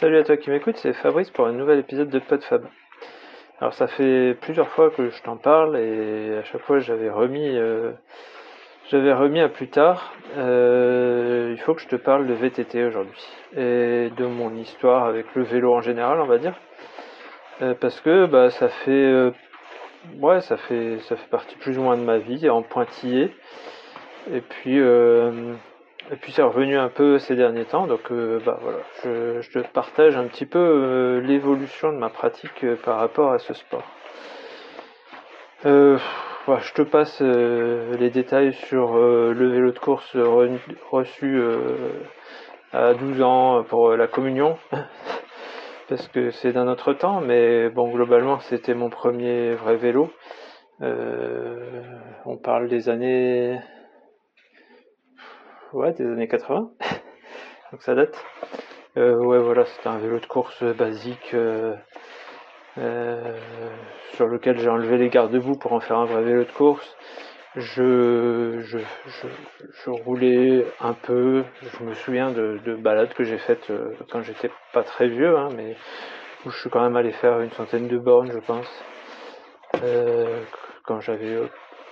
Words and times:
Salut 0.00 0.18
à 0.18 0.24
toi 0.24 0.36
qui 0.36 0.50
m'écoute, 0.50 0.76
c'est 0.78 0.92
Fabrice 0.92 1.30
pour 1.30 1.46
un 1.46 1.52
nouvel 1.52 1.78
épisode 1.78 2.08
de 2.08 2.18
PodFab. 2.18 2.66
Alors 3.60 3.74
ça 3.74 3.86
fait 3.86 4.36
plusieurs 4.40 4.68
fois 4.70 4.90
que 4.90 5.08
je 5.08 5.22
t'en 5.22 5.36
parle 5.36 5.76
et 5.76 6.36
à 6.36 6.42
chaque 6.42 6.62
fois 6.62 6.80
j'avais 6.80 7.10
remis, 7.10 7.56
euh, 7.56 7.92
j'avais 8.90 9.12
remis 9.12 9.40
à 9.40 9.48
plus 9.48 9.68
tard. 9.68 10.12
Euh, 10.36 11.54
il 11.56 11.60
faut 11.60 11.74
que 11.74 11.80
je 11.80 11.86
te 11.86 11.94
parle 11.94 12.26
de 12.26 12.34
VTT 12.34 12.82
aujourd'hui 12.82 13.24
et 13.56 14.10
de 14.16 14.26
mon 14.26 14.56
histoire 14.56 15.04
avec 15.04 15.32
le 15.36 15.44
vélo 15.44 15.72
en 15.72 15.80
général, 15.80 16.20
on 16.20 16.26
va 16.26 16.38
dire, 16.38 16.54
Euh, 17.62 17.74
parce 17.80 18.00
que 18.00 18.26
bah 18.26 18.50
ça 18.50 18.68
fait, 18.68 19.32
ouais, 20.20 20.40
ça 20.40 20.56
fait, 20.56 20.98
ça 21.02 21.14
fait 21.14 21.30
partie 21.30 21.54
plus 21.56 21.78
ou 21.78 21.82
moins 21.82 21.96
de 21.96 22.02
ma 22.02 22.18
vie 22.18 22.50
en 22.50 22.62
pointillé. 22.62 23.32
Et 24.32 24.40
puis, 24.40 24.80
et 26.12 26.16
puis 26.16 26.32
c'est 26.32 26.42
revenu 26.42 26.76
un 26.76 26.88
peu 26.88 27.18
ces 27.18 27.34
derniers 27.34 27.64
temps, 27.64 27.86
donc 27.86 28.10
euh, 28.12 28.38
bah 28.44 28.58
voilà, 28.60 28.78
je, 29.02 29.40
je 29.40 29.50
te 29.50 29.58
partage 29.66 30.16
un 30.16 30.24
petit 30.24 30.46
peu 30.46 30.58
euh, 30.58 31.20
l'évolution 31.20 31.92
de 31.92 31.98
ma 31.98 32.10
pratique 32.10 32.62
euh, 32.64 32.76
par 32.76 32.98
rapport 32.98 33.32
à 33.32 33.38
ce 33.38 33.54
sport. 33.54 33.82
Je 35.64 36.72
te 36.74 36.82
passe 36.82 37.22
les 37.22 38.10
détails 38.10 38.52
sur 38.52 38.96
le 38.96 39.48
vélo 39.48 39.72
de 39.72 39.78
course 39.78 40.14
re- 40.14 40.58
reçu 40.90 41.40
à 42.72 42.92
12 42.92 43.22
ans 43.22 43.64
pour 43.66 43.96
la 43.96 44.06
communion, 44.06 44.58
parce 45.88 46.06
que 46.08 46.30
c'est 46.32 46.52
d'un 46.52 46.68
autre 46.68 46.92
temps, 46.92 47.22
mais 47.22 47.70
bon 47.70 47.90
globalement 47.90 48.40
c'était 48.40 48.74
mon 48.74 48.90
premier 48.90 49.54
vrai 49.54 49.76
vélo. 49.76 50.10
On 50.80 52.36
parle 52.36 52.68
des 52.68 52.90
années 52.90 53.58
Ouais, 55.74 55.92
des 55.92 56.06
années 56.06 56.28
80. 56.28 56.70
Donc 57.72 57.82
ça 57.82 57.96
date. 57.96 58.16
Euh, 58.96 59.16
ouais, 59.16 59.40
voilà, 59.40 59.64
c'était 59.64 59.88
un 59.88 59.98
vélo 59.98 60.20
de 60.20 60.26
course 60.26 60.62
basique 60.62 61.34
euh, 61.34 61.74
euh, 62.78 63.36
sur 64.12 64.28
lequel 64.28 64.56
j'ai 64.60 64.68
enlevé 64.68 64.98
les 64.98 65.08
garde-boue 65.08 65.56
pour 65.56 65.72
en 65.72 65.80
faire 65.80 65.98
un 65.98 66.04
vrai 66.04 66.22
vélo 66.22 66.44
de 66.44 66.52
course. 66.52 66.96
Je, 67.56 68.60
je, 68.60 68.78
je, 68.78 69.26
je 69.84 69.90
roulais 69.90 70.64
un 70.80 70.92
peu. 70.92 71.42
Je 71.60 71.82
me 71.82 71.94
souviens 71.94 72.30
de, 72.30 72.60
de 72.64 72.76
balades 72.76 73.12
que 73.12 73.24
j'ai 73.24 73.38
faites 73.38 73.68
euh, 73.70 73.94
quand 74.12 74.22
j'étais 74.22 74.52
pas 74.72 74.84
très 74.84 75.08
vieux, 75.08 75.36
hein, 75.36 75.48
mais 75.56 75.76
où 76.46 76.50
je 76.50 76.56
suis 76.60 76.70
quand 76.70 76.82
même 76.82 76.94
allé 76.94 77.10
faire 77.10 77.40
une 77.40 77.50
centaine 77.50 77.88
de 77.88 77.98
bornes, 77.98 78.30
je 78.30 78.38
pense. 78.38 78.84
Euh, 79.82 80.40
quand 80.84 81.00
j'avais 81.00 81.34
euh, 81.34 81.48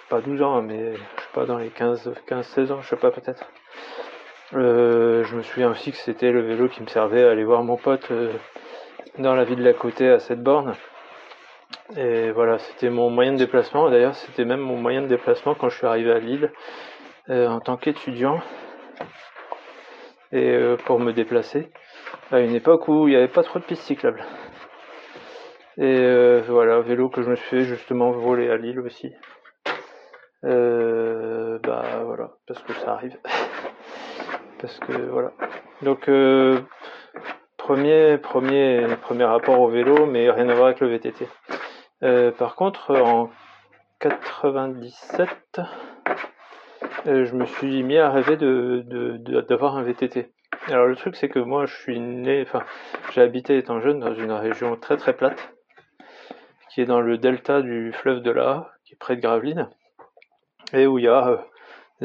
pas 0.08 0.20
12 0.20 0.40
ans, 0.42 0.62
mais 0.62 0.92
je 0.94 0.98
sais 0.98 1.32
pas, 1.34 1.46
dans 1.46 1.58
les 1.58 1.70
15, 1.70 2.12
15 2.28 2.46
16 2.46 2.70
ans, 2.70 2.80
je 2.80 2.88
sais 2.88 2.96
pas, 2.96 3.10
peut-être. 3.10 3.44
Euh, 4.54 5.24
je 5.24 5.34
me 5.34 5.42
souviens 5.42 5.70
aussi 5.70 5.92
que 5.92 5.96
c'était 5.96 6.30
le 6.30 6.42
vélo 6.42 6.68
qui 6.68 6.82
me 6.82 6.86
servait 6.86 7.24
à 7.24 7.30
aller 7.30 7.44
voir 7.44 7.62
mon 7.62 7.76
pote 7.76 8.10
euh, 8.10 8.34
dans 9.18 9.34
la 9.34 9.44
ville 9.44 9.62
d'à 9.62 9.72
côté 9.72 10.10
à 10.10 10.18
cette 10.18 10.42
borne. 10.42 10.74
Et 11.96 12.30
voilà, 12.32 12.58
c'était 12.58 12.90
mon 12.90 13.08
moyen 13.08 13.32
de 13.32 13.38
déplacement. 13.38 13.88
D'ailleurs, 13.88 14.14
c'était 14.14 14.44
même 14.44 14.60
mon 14.60 14.76
moyen 14.76 15.00
de 15.02 15.06
déplacement 15.06 15.54
quand 15.54 15.70
je 15.70 15.78
suis 15.78 15.86
arrivé 15.86 16.12
à 16.12 16.18
Lille 16.18 16.52
euh, 17.30 17.48
en 17.48 17.60
tant 17.60 17.78
qu'étudiant 17.78 18.40
et 20.32 20.58
pour 20.86 20.98
me 20.98 21.12
déplacer 21.12 21.70
à 22.30 22.40
une 22.40 22.54
époque 22.54 22.88
où 22.88 23.06
il 23.06 23.10
n'y 23.10 23.16
avait 23.16 23.28
pas 23.28 23.42
trop 23.42 23.58
de 23.58 23.64
pistes 23.64 23.82
cyclables. 23.82 24.24
Et 25.76 26.40
voilà, 26.48 26.80
vélo 26.80 27.10
que 27.10 27.20
je 27.20 27.28
me 27.28 27.36
suis 27.36 27.48
fait 27.48 27.62
justement 27.64 28.12
voler 28.12 28.48
à 28.48 28.56
Lille 28.56 28.80
aussi. 28.80 29.12
Bah 30.42 32.02
voilà, 32.04 32.30
parce 32.46 32.62
que 32.62 32.72
ça 32.72 32.92
arrive. 32.92 33.18
parce 34.62 34.78
que 34.78 34.92
voilà. 34.92 35.32
Donc 35.82 36.08
euh, 36.08 36.60
premier, 37.58 38.16
premier, 38.16 38.86
premier 39.02 39.24
rapport 39.24 39.60
au 39.60 39.68
vélo, 39.68 40.06
mais 40.06 40.30
rien 40.30 40.48
à 40.48 40.54
voir 40.54 40.66
avec 40.66 40.80
le 40.80 40.88
VTT. 40.88 41.28
Euh, 42.04 42.30
par 42.30 42.54
contre, 42.54 42.94
en 42.96 43.30
97, 43.98 45.28
euh, 47.06 47.24
je 47.24 47.34
me 47.34 47.44
suis 47.44 47.82
mis 47.82 47.98
à 47.98 48.10
rêver 48.10 48.36
de, 48.36 48.84
d'avoir 49.48 49.76
un 49.76 49.82
VTT. 49.82 50.32
Alors 50.68 50.86
le 50.86 50.94
truc 50.94 51.16
c'est 51.16 51.28
que 51.28 51.40
moi 51.40 51.66
je 51.66 51.74
suis 51.74 51.98
né, 51.98 52.40
enfin 52.42 52.62
j'ai 53.12 53.20
habité 53.20 53.58
étant 53.58 53.80
jeune 53.80 53.98
dans 53.98 54.14
une 54.14 54.30
région 54.30 54.76
très 54.76 54.96
très 54.96 55.12
plate, 55.12 55.52
qui 56.70 56.80
est 56.80 56.86
dans 56.86 57.00
le 57.00 57.18
delta 57.18 57.62
du 57.62 57.92
fleuve 57.92 58.20
de 58.20 58.30
la, 58.30 58.70
qui 58.84 58.94
est 58.94 58.96
près 58.96 59.16
de 59.16 59.20
Gravelines, 59.20 59.68
et 60.72 60.86
où 60.86 61.00
il 61.00 61.06
y 61.06 61.08
a 61.08 61.44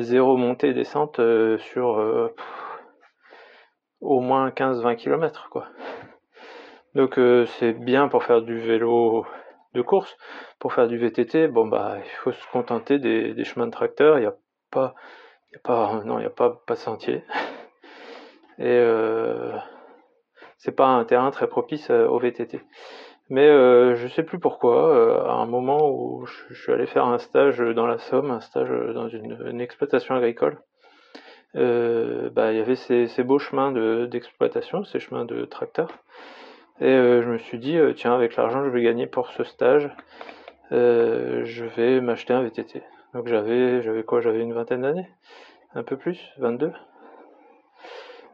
zéro 0.04 0.38
montée 0.38 0.70
et 0.70 0.74
descente 0.74 1.20
euh, 1.20 1.58
sur 1.58 2.00
euh, 2.00 2.34
au 4.02 4.20
moins 4.20 4.50
15-20 4.50 4.96
km 4.96 5.50
quoi. 5.50 5.68
Donc 6.96 7.18
euh, 7.20 7.46
c'est 7.46 7.74
bien 7.74 8.08
pour 8.08 8.24
faire 8.24 8.42
du 8.42 8.60
vélo 8.60 9.26
de 9.74 9.82
course. 9.82 10.18
Pour 10.60 10.74
faire 10.74 10.88
du 10.88 10.98
VTT, 10.98 11.48
bon 11.48 11.68
bah 11.68 11.98
il 12.04 12.10
faut 12.24 12.32
se 12.32 12.48
contenter 12.52 13.00
des, 13.00 13.44
chemins 13.44 13.68
de 13.68 13.72
tracteur. 13.72 14.18
Il 14.18 14.22
n'y 14.22 14.28
a 14.28 14.36
pas, 14.72 14.96
y 15.54 15.56
a 15.56 15.60
pas, 15.60 16.02
non 16.06 16.20
il 16.20 16.26
a 16.26 16.32
pas 16.32 16.62
pas 16.66 16.74
de 16.74 16.80
sentier. 16.80 17.24
Et 18.60 18.82
c'est 20.58 20.72
pas 20.76 20.88
un 20.88 21.06
terrain 21.06 21.30
très 21.30 21.48
propice 21.48 21.92
au 21.92 22.18
VTT. 22.18 22.62
Mais 23.30 23.48
euh, 23.48 23.96
je 23.96 24.08
sais 24.08 24.24
plus 24.24 24.40
pourquoi, 24.40 24.96
euh, 24.96 25.26
à 25.26 25.34
un 25.34 25.46
moment 25.46 25.90
où 25.90 26.26
je, 26.26 26.54
suis 26.54 26.72
allé 26.72 26.86
faire 26.88 27.06
un 27.06 27.18
stage 27.18 27.60
dans 27.60 27.86
la 27.86 27.98
Somme, 27.98 28.32
un 28.32 28.40
stage 28.40 28.70
dans 28.94 29.10
une, 29.10 29.38
une 29.48 29.60
exploitation 29.60 30.16
agricole, 30.16 30.60
euh, 31.56 32.30
bah, 32.30 32.54
il 32.54 32.58
y 32.58 32.62
avait 32.62 32.76
ces, 32.76 33.08
ces 33.08 33.24
beaux 33.24 33.40
chemins 33.40 33.72
de- 33.72 34.06
d'exploitation, 34.06 34.84
ces 34.86 35.00
chemins 35.00 35.26
de 35.26 35.46
tracteur. 35.46 35.90
Et 36.80 36.86
euh, 36.86 37.24
je 37.24 37.30
me 37.30 37.38
suis 37.38 37.60
dit, 37.60 37.78
euh, 37.78 37.94
tiens, 37.94 38.14
avec 38.14 38.36
l'argent 38.36 38.60
que 38.62 38.68
je 38.68 38.72
vais 38.72 38.84
gagner 38.84 39.08
pour 39.08 39.32
ce 39.32 39.44
stage, 39.44 39.90
euh, 40.72 41.44
je 41.46 41.66
vais 41.66 42.00
m'acheter 42.02 42.34
un 42.34 42.44
VTT. 42.44 42.84
Donc 43.14 43.28
j'avais, 43.28 43.82
j'avais 43.82 44.04
quoi? 44.04 44.22
J'avais 44.22 44.42
une 44.42 44.54
vingtaine 44.54 44.82
d'années, 44.82 45.10
un 45.74 45.84
peu 45.84 45.98
plus, 45.98 46.20
22. 46.38 46.72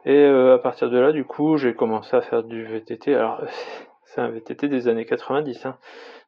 Et 0.05 0.25
à 0.25 0.57
partir 0.57 0.89
de 0.89 0.99
là, 0.99 1.13
du 1.13 1.23
coup, 1.23 1.55
j'ai 1.57 1.73
commencé 1.73 2.15
à 2.15 2.21
faire 2.21 2.43
du 2.43 2.65
VTT. 2.65 3.15
Alors, 3.15 3.41
c'est 4.13 4.21
un 4.21 4.29
VTT 4.29 4.67
des 4.67 4.87
années 4.87 5.05
90, 5.05 5.65
hein. 5.65 5.77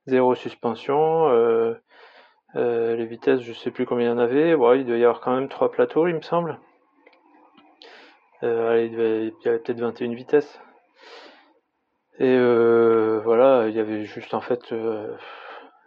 Zéro 0.07 0.35
suspension, 0.35 1.29
euh, 1.29 1.73
euh, 2.56 2.96
les 2.96 3.06
vitesses, 3.06 3.41
je 3.41 3.53
sais 3.53 3.72
plus 3.72 3.85
combien 3.85 4.07
il 4.07 4.09
y 4.09 4.13
en 4.13 4.18
avait. 4.18 4.51
Il 4.51 4.85
devait 4.85 5.00
y 5.00 5.03
avoir 5.03 5.22
quand 5.22 5.35
même 5.35 5.50
trois 5.50 5.72
plateaux, 5.72 6.07
il 6.07 6.16
me 6.16 6.22
semble. 6.22 6.59
Euh, 8.44 8.84
il, 8.85 8.94
y 8.94 9.47
avait 9.47 9.59
peut-être 9.59 9.79
21 9.79 10.13
vitesses. 10.13 10.59
Et 12.19 12.38
voilà, 13.23 13.68
il 13.68 13.75
y 13.75 13.79
avait 13.79 14.06
juste 14.06 14.34
en 14.34 14.41
fait 14.41 14.73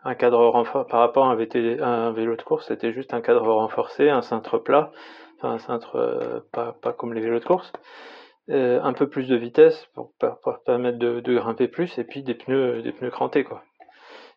un 0.04 0.14
cadre 0.14 0.44
renforcé 0.46 0.88
par 0.90 1.00
rapport 1.00 1.26
à 1.26 1.32
un, 1.32 2.12
vélo 2.12 2.36
de 2.36 2.42
course, 2.42 2.66
c'était 2.68 2.92
juste 2.92 3.14
un 3.14 3.22
cadre 3.22 3.50
renforcé, 3.50 4.10
un 4.10 4.20
cintre 4.20 4.58
plat, 4.58 4.92
enfin 5.38 5.54
un 5.54 5.58
cintre 5.58 6.44
pas 6.52 6.92
comme 6.92 7.14
les 7.14 7.22
vélos 7.22 7.38
de 7.38 7.44
course, 7.44 7.72
euh, 8.50 8.80
un 8.82 8.92
peu 8.92 9.08
plus 9.08 9.28
de 9.28 9.36
vitesse 9.36 9.86
pour, 9.94 10.12
per- 10.18 10.34
pour 10.42 10.62
permettre 10.64 10.98
de, 10.98 11.20
grimper 11.34 11.68
plus, 11.68 11.98
et 11.98 12.04
puis 12.04 12.22
des 12.22 12.34
pneus, 12.34 12.82
des 12.82 12.92
pneus 12.92 13.10
crantés 13.10 13.44
quoi. 13.44 13.62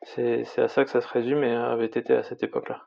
C'est 0.03 0.43
à 0.57 0.67
ça 0.67 0.83
que 0.83 0.89
ça 0.89 1.01
se 1.01 1.07
résume 1.07 1.43
et 1.43 1.51
un 1.51 1.75
VTT 1.75 2.13
à 2.15 2.23
cette 2.23 2.43
époque-là. 2.43 2.81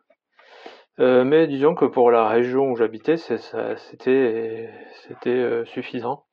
Euh, 1.00 1.24
mais 1.24 1.46
disons 1.46 1.74
que 1.74 1.84
pour 1.84 2.10
la 2.10 2.28
région 2.28 2.70
où 2.70 2.76
j'habitais, 2.76 3.16
c'était 3.16 4.30
euh, 5.26 5.64
suffisant. 5.66 6.24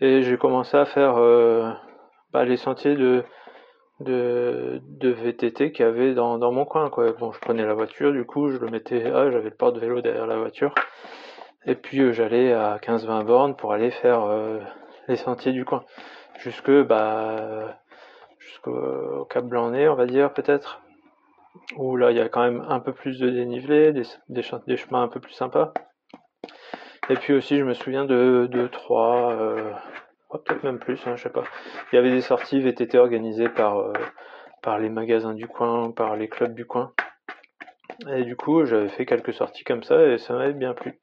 Et 0.00 0.22
j'ai 0.22 0.36
commencé 0.38 0.76
à 0.76 0.84
faire 0.84 1.14
bah, 2.32 2.44
les 2.44 2.56
sentiers 2.56 2.96
de, 2.96 3.24
de, 4.00 4.80
de 4.82 5.10
VTT 5.10 5.72
qu'il 5.72 5.84
y 5.84 5.88
avait 5.88 6.14
dans, 6.14 6.38
dans 6.38 6.52
mon 6.52 6.64
coin. 6.64 6.90
Quoi. 6.90 7.12
Bon, 7.12 7.32
je 7.32 7.38
prenais 7.38 7.64
la 7.64 7.74
voiture, 7.74 8.12
du 8.12 8.24
coup, 8.24 8.50
je 8.50 8.58
le 8.58 8.68
mettais. 8.68 9.04
Ah, 9.12 9.30
j'avais 9.30 9.50
le 9.50 9.56
porte-vélo 9.56 10.00
derrière 10.00 10.26
la 10.26 10.38
voiture. 10.38 10.74
Et 11.66 11.74
puis, 11.74 12.00
euh, 12.00 12.12
j'allais 12.12 12.52
à 12.52 12.78
15-20 12.78 13.24
bornes 13.24 13.56
pour 13.56 13.72
aller 13.72 13.90
faire 13.90 14.24
euh, 14.24 14.60
les 15.08 15.16
sentiers 15.16 15.52
du 15.52 15.64
coin. 15.64 15.84
Jusque, 16.38 16.70
bah, 16.70 17.78
jusqu'au 18.38 18.74
au 19.20 19.24
Cap 19.24 19.44
Blanc-Nez, 19.44 19.88
on 19.88 19.94
va 19.94 20.06
dire, 20.06 20.32
peut-être. 20.32 20.80
Où 21.76 21.96
là, 21.96 22.10
il 22.10 22.16
y 22.16 22.20
a 22.20 22.28
quand 22.28 22.42
même 22.42 22.64
un 22.68 22.80
peu 22.80 22.92
plus 22.92 23.18
de 23.18 23.28
dénivelé, 23.30 23.92
des, 23.92 24.02
des 24.28 24.42
chemins 24.42 25.02
un 25.02 25.08
peu 25.08 25.20
plus 25.20 25.34
sympas. 25.34 25.72
Et 27.10 27.14
puis 27.14 27.34
aussi, 27.34 27.58
je 27.58 27.64
me 27.64 27.74
souviens 27.74 28.04
de 28.04 28.48
2, 28.50 28.68
3, 28.68 29.32
euh, 29.32 29.72
oh, 30.30 30.38
peut-être 30.38 30.62
même 30.62 30.78
plus, 30.78 31.04
hein, 31.06 31.16
je 31.16 31.22
sais 31.24 31.30
pas. 31.30 31.42
Il 31.92 31.96
y 31.96 31.98
avait 31.98 32.10
des 32.10 32.20
sorties 32.20 32.60
VTT 32.60 32.96
organisées 32.96 33.48
par, 33.48 33.78
euh, 33.78 33.92
par 34.62 34.78
les 34.78 34.88
magasins 34.88 35.34
du 35.34 35.48
coin, 35.48 35.90
par 35.90 36.16
les 36.16 36.28
clubs 36.28 36.54
du 36.54 36.64
coin. 36.64 36.92
Et 38.08 38.22
du 38.24 38.36
coup, 38.36 38.64
j'avais 38.64 38.88
fait 38.88 39.04
quelques 39.04 39.34
sorties 39.34 39.64
comme 39.64 39.82
ça 39.82 40.00
et 40.06 40.18
ça 40.18 40.34
m'avait 40.34 40.52
bien 40.52 40.74
plu. 40.74 41.00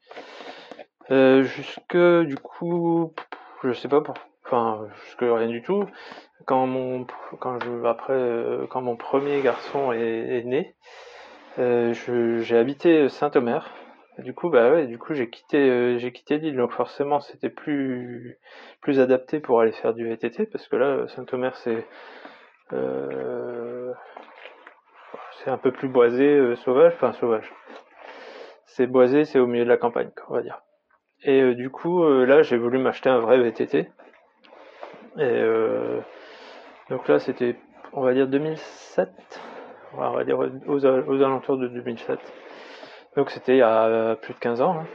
Euh, 1.12 1.44
jusque, 1.44 1.98
du 1.98 2.36
coup, 2.36 3.14
je 3.64 3.74
sais 3.74 3.88
pas 3.88 4.02
pour, 4.02 4.16
enfin, 4.46 4.88
jusque 5.06 5.22
rien 5.22 5.48
du 5.48 5.62
tout. 5.64 5.86
Quand 6.46 6.68
mon, 6.68 7.06
quand 7.40 7.60
je, 7.64 7.86
après, 7.86 8.14
euh, 8.14 8.68
quand 8.68 8.82
mon 8.82 8.96
premier 8.96 9.42
garçon 9.42 9.92
est, 9.92 10.38
est 10.38 10.44
né, 10.44 10.76
euh, 11.58 11.94
j'ai 12.42 12.58
habité 12.58 13.10
Saint-Omer 13.10 13.74
du 14.20 14.34
coup, 14.34 14.50
bah 14.50 14.70
ouais, 14.72 14.86
du 14.86 14.98
coup, 14.98 15.14
j'ai 15.14 15.30
quitté, 15.30 15.58
euh, 15.70 15.98
j'ai 15.98 16.12
quitté 16.12 16.38
l'île, 16.40 16.58
donc 16.58 16.74
forcément, 16.74 17.22
c'était 17.22 17.50
plus, 17.50 18.38
plus 18.82 19.00
adapté 19.00 19.40
pour 19.40 19.62
aller 19.62 19.72
faire 19.72 19.94
du 19.94 20.06
VTT, 20.06 20.46
parce 20.46 20.68
que 20.68 20.76
là, 20.76 21.08
Saint-Omer, 21.08 21.56
c'est, 21.56 21.86
c'est 25.44 25.50
un 25.50 25.58
peu 25.58 25.72
plus 25.72 25.88
boisé, 25.88 26.56
sauvage, 26.58 26.94
enfin 26.96 27.14
sauvage. 27.14 27.50
C'est 28.66 28.88
boisé, 28.88 29.26
c'est 29.26 29.40
au 29.40 29.48
milieu 29.48 29.64
de 29.64 29.70
la 29.70 29.78
campagne, 29.78 30.12
on 30.28 30.34
va 30.34 30.42
dire. 30.42 30.62
Et 31.24 31.54
du 31.56 31.70
coup, 31.70 32.08
là, 32.08 32.42
j'ai 32.44 32.58
voulu 32.58 32.78
m'acheter 32.78 33.10
un 33.10 33.20
vrai 33.20 33.40
VTT. 33.40 33.90
Et 35.18 35.44
donc 36.90 37.08
là, 37.08 37.20
c'était, 37.20 37.56
on 37.94 38.02
va 38.02 38.14
dire 38.14 38.28
2007, 38.28 39.10
on 39.98 40.12
va 40.12 40.24
dire 40.24 40.40
aux, 40.40 40.86
alentours 40.86 41.58
de 41.58 41.68
2007. 41.68 42.20
Donc 43.16 43.30
c'était 43.32 43.56
il 43.56 43.60
y 43.60 43.64
a 43.64 43.86
euh, 43.86 44.16
plus 44.16 44.34
de 44.34 44.40
15 44.40 44.62
ans. 44.62 44.80
Hein. 44.80 44.86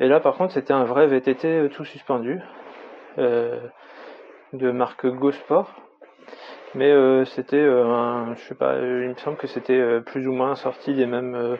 Et 0.00 0.08
là 0.08 0.20
par 0.20 0.36
contre 0.36 0.52
c'était 0.52 0.72
un 0.72 0.84
vrai 0.84 1.06
VTT 1.06 1.46
euh, 1.46 1.68
tout 1.68 1.84
suspendu 1.84 2.40
euh, 3.18 3.58
de 4.52 4.70
marque 4.70 5.06
GoSport. 5.06 5.74
Mais 6.74 6.92
c'était 7.24 7.62
un, 7.62 8.34
je 8.34 8.40
sais 8.42 8.54
pas, 8.54 8.76
il 8.76 9.08
me 9.08 9.14
semble 9.14 9.38
que 9.38 9.46
c'était 9.46 10.00
plus 10.02 10.28
ou 10.28 10.32
moins 10.32 10.56
sorti 10.56 10.92
des 10.92 11.06
mêmes 11.06 11.56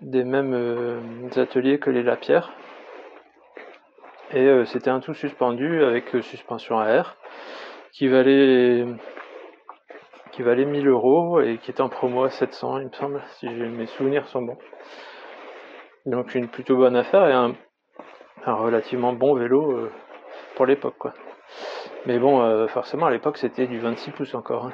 des 0.00 0.22
mêmes 0.22 1.28
ateliers 1.34 1.80
que 1.80 1.90
les 1.90 2.04
Lapierre. 2.04 2.52
Et 4.34 4.64
c'était 4.66 4.90
un 4.90 5.00
tout 5.00 5.14
suspendu 5.14 5.84
avec 5.84 6.16
suspension 6.22 6.78
à 6.78 6.88
air 6.88 7.16
qui 7.92 8.08
valait 8.08 8.84
qui 10.36 10.42
valait 10.42 10.66
1000 10.66 10.86
euros 10.86 11.40
et 11.40 11.56
qui 11.56 11.70
était 11.70 11.80
en 11.80 11.88
promo 11.88 12.24
à 12.24 12.30
700, 12.30 12.80
il 12.80 12.86
me 12.88 12.92
semble, 12.92 13.22
si 13.38 13.48
mes 13.48 13.86
souvenirs 13.86 14.28
sont 14.28 14.42
bons. 14.42 14.58
Donc 16.04 16.34
une 16.34 16.48
plutôt 16.48 16.76
bonne 16.76 16.94
affaire 16.94 17.26
et 17.26 17.32
un, 17.32 17.54
relativement 18.44 19.14
bon 19.14 19.34
vélo 19.34 19.72
euh, 19.72 19.90
pour 20.54 20.66
l'époque, 20.66 20.96
quoi. 20.98 21.14
Mais 22.04 22.18
bon, 22.18 22.42
euh, 22.42 22.66
forcément 22.66 23.06
à 23.06 23.10
l'époque 23.10 23.38
c'était 23.38 23.66
du 23.66 23.78
26 23.78 24.10
pouces 24.10 24.34
encore, 24.34 24.66
hein. 24.66 24.72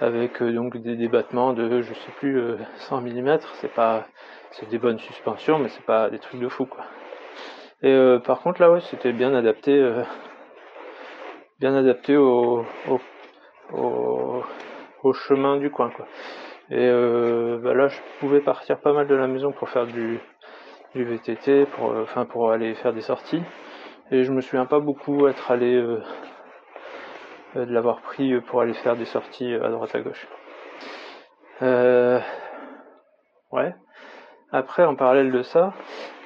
avec 0.00 0.42
euh, 0.42 0.52
donc 0.52 0.76
des 0.76 0.96
débattements 0.96 1.52
de, 1.52 1.80
je 1.80 1.94
sais 1.94 2.12
plus, 2.18 2.42
100 2.88 3.00
mm. 3.02 3.38
C'est 3.60 3.72
pas, 3.72 4.04
c'est 4.50 4.68
des 4.68 4.78
bonnes 4.78 4.98
suspensions, 4.98 5.60
mais 5.60 5.68
c'est 5.68 5.86
pas 5.86 6.10
des 6.10 6.18
trucs 6.18 6.40
de 6.40 6.48
fou, 6.48 6.66
quoi. 6.66 6.84
Et 7.82 8.16
par 8.24 8.40
contre 8.40 8.60
là, 8.60 8.70
ouais, 8.72 8.80
c'était 8.80 9.12
bien 9.12 9.34
adapté, 9.34 9.72
bien 11.60 11.74
adapté 11.76 12.16
au, 12.16 12.64
au 12.88 13.00
au 15.02 15.12
chemin 15.12 15.56
du 15.56 15.70
coin 15.70 15.90
quoi. 15.90 16.06
Et 16.70 16.76
euh, 16.76 17.58
bah 17.62 17.74
là 17.74 17.88
je 17.88 17.98
pouvais 18.20 18.40
partir 18.40 18.78
pas 18.78 18.92
mal 18.92 19.06
de 19.06 19.14
la 19.14 19.26
maison 19.26 19.52
pour 19.52 19.68
faire 19.68 19.86
du, 19.86 20.20
du 20.94 21.04
VTT, 21.04 21.66
pour, 21.66 21.92
euh, 21.92 22.02
enfin 22.02 22.24
pour 22.24 22.50
aller 22.50 22.74
faire 22.74 22.92
des 22.92 23.00
sorties. 23.00 23.42
Et 24.10 24.24
je 24.24 24.32
me 24.32 24.40
souviens 24.40 24.66
pas 24.66 24.80
beaucoup 24.80 25.28
être 25.28 25.50
allé 25.50 25.74
euh, 25.74 26.02
de 27.54 27.72
l'avoir 27.72 28.00
pris 28.00 28.40
pour 28.42 28.60
aller 28.60 28.74
faire 28.74 28.96
des 28.96 29.04
sorties 29.04 29.54
à 29.54 29.68
droite 29.70 29.94
à 29.94 30.00
gauche. 30.00 30.26
ouais. 33.52 33.74
Après, 34.50 34.84
en 34.84 34.94
parallèle 34.94 35.30
de 35.30 35.42
ça, 35.42 35.72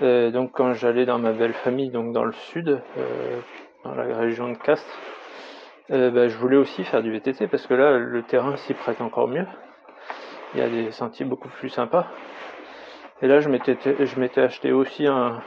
donc 0.00 0.52
quand 0.52 0.74
j'allais 0.74 1.06
dans 1.06 1.18
ma 1.18 1.32
belle 1.32 1.54
famille, 1.54 1.90
donc 1.90 2.12
dans 2.12 2.24
le 2.24 2.32
sud, 2.32 2.80
dans 3.84 3.94
la 3.94 4.16
région 4.16 4.48
de 4.48 4.56
Castres, 4.56 4.98
euh, 5.90 6.10
bah, 6.10 6.28
je 6.28 6.36
voulais 6.38 6.56
aussi 6.56 6.84
faire 6.84 7.02
du 7.02 7.10
VTT 7.10 7.48
parce 7.48 7.66
que 7.66 7.74
là, 7.74 7.98
le 7.98 8.22
terrain 8.22 8.56
s'y 8.56 8.72
prête 8.72 9.00
encore 9.00 9.28
mieux. 9.28 9.46
Il 10.54 10.60
y 10.60 10.62
a 10.62 10.68
des 10.68 10.90
sentiers 10.90 11.26
beaucoup 11.26 11.48
plus 11.48 11.68
sympas. 11.68 12.06
Et 13.20 13.26
là, 13.26 13.40
je 13.40 13.48
m'étais, 13.48 13.76
je 13.98 14.20
m'étais 14.20 14.40
acheté 14.40 14.72
aussi 14.72 15.06
un, 15.06 15.42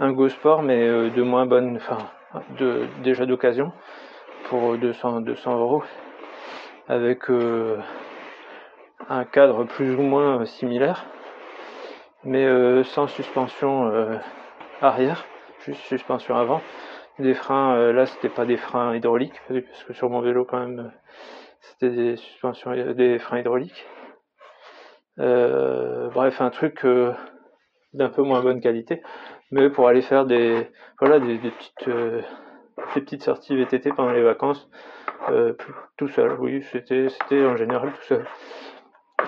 un 0.00 0.12
Go 0.12 0.28
Sport, 0.28 0.62
mais 0.62 0.86
euh, 0.86 1.10
de 1.10 1.22
moins 1.22 1.46
bonne, 1.46 1.76
enfin, 1.76 1.98
de, 2.58 2.86
déjà 3.02 3.26
d'occasion, 3.26 3.72
pour 4.44 4.76
200, 4.76 5.22
200 5.22 5.58
euros, 5.58 5.82
avec 6.88 7.30
euh, 7.30 7.78
un 9.08 9.24
cadre 9.24 9.64
plus 9.64 9.94
ou 9.94 10.02
moins 10.02 10.44
similaire, 10.44 11.06
mais 12.24 12.84
sans 12.84 13.06
suspension 13.08 13.90
arrière, 14.80 15.24
juste 15.64 15.80
suspension 15.82 16.36
avant 16.36 16.60
des 17.18 17.34
freins, 17.34 17.76
euh, 17.76 17.92
là 17.92 18.06
c'était 18.06 18.28
pas 18.28 18.46
des 18.46 18.56
freins 18.56 18.94
hydrauliques, 18.94 19.40
parce 19.48 19.84
que 19.84 19.92
sur 19.92 20.10
mon 20.10 20.20
vélo 20.20 20.44
quand 20.44 20.58
même 20.58 20.92
c'était 21.60 21.90
des 21.90 22.16
suspensions, 22.16 22.72
des 22.94 23.18
freins 23.18 23.38
hydrauliques. 23.38 23.86
Euh, 25.18 26.08
bref, 26.10 26.40
un 26.40 26.50
truc 26.50 26.84
euh, 26.84 27.12
d'un 27.92 28.08
peu 28.08 28.22
moins 28.22 28.42
bonne 28.42 28.60
qualité, 28.60 29.02
mais 29.50 29.68
pour 29.68 29.86
aller 29.88 30.02
faire 30.02 30.24
des, 30.24 30.70
voilà, 30.98 31.20
des, 31.20 31.38
petites, 31.38 31.88
des 32.94 33.00
petites 33.00 33.22
sorties 33.22 33.54
VTT 33.54 33.92
pendant 33.92 34.12
les 34.12 34.22
vacances, 34.22 34.70
tout 35.96 36.08
seul. 36.08 36.36
Oui, 36.40 36.62
c'était, 36.72 37.08
c'était 37.10 37.44
en 37.44 37.56
général 37.56 37.92
tout 37.92 38.02
seul. 38.02 38.26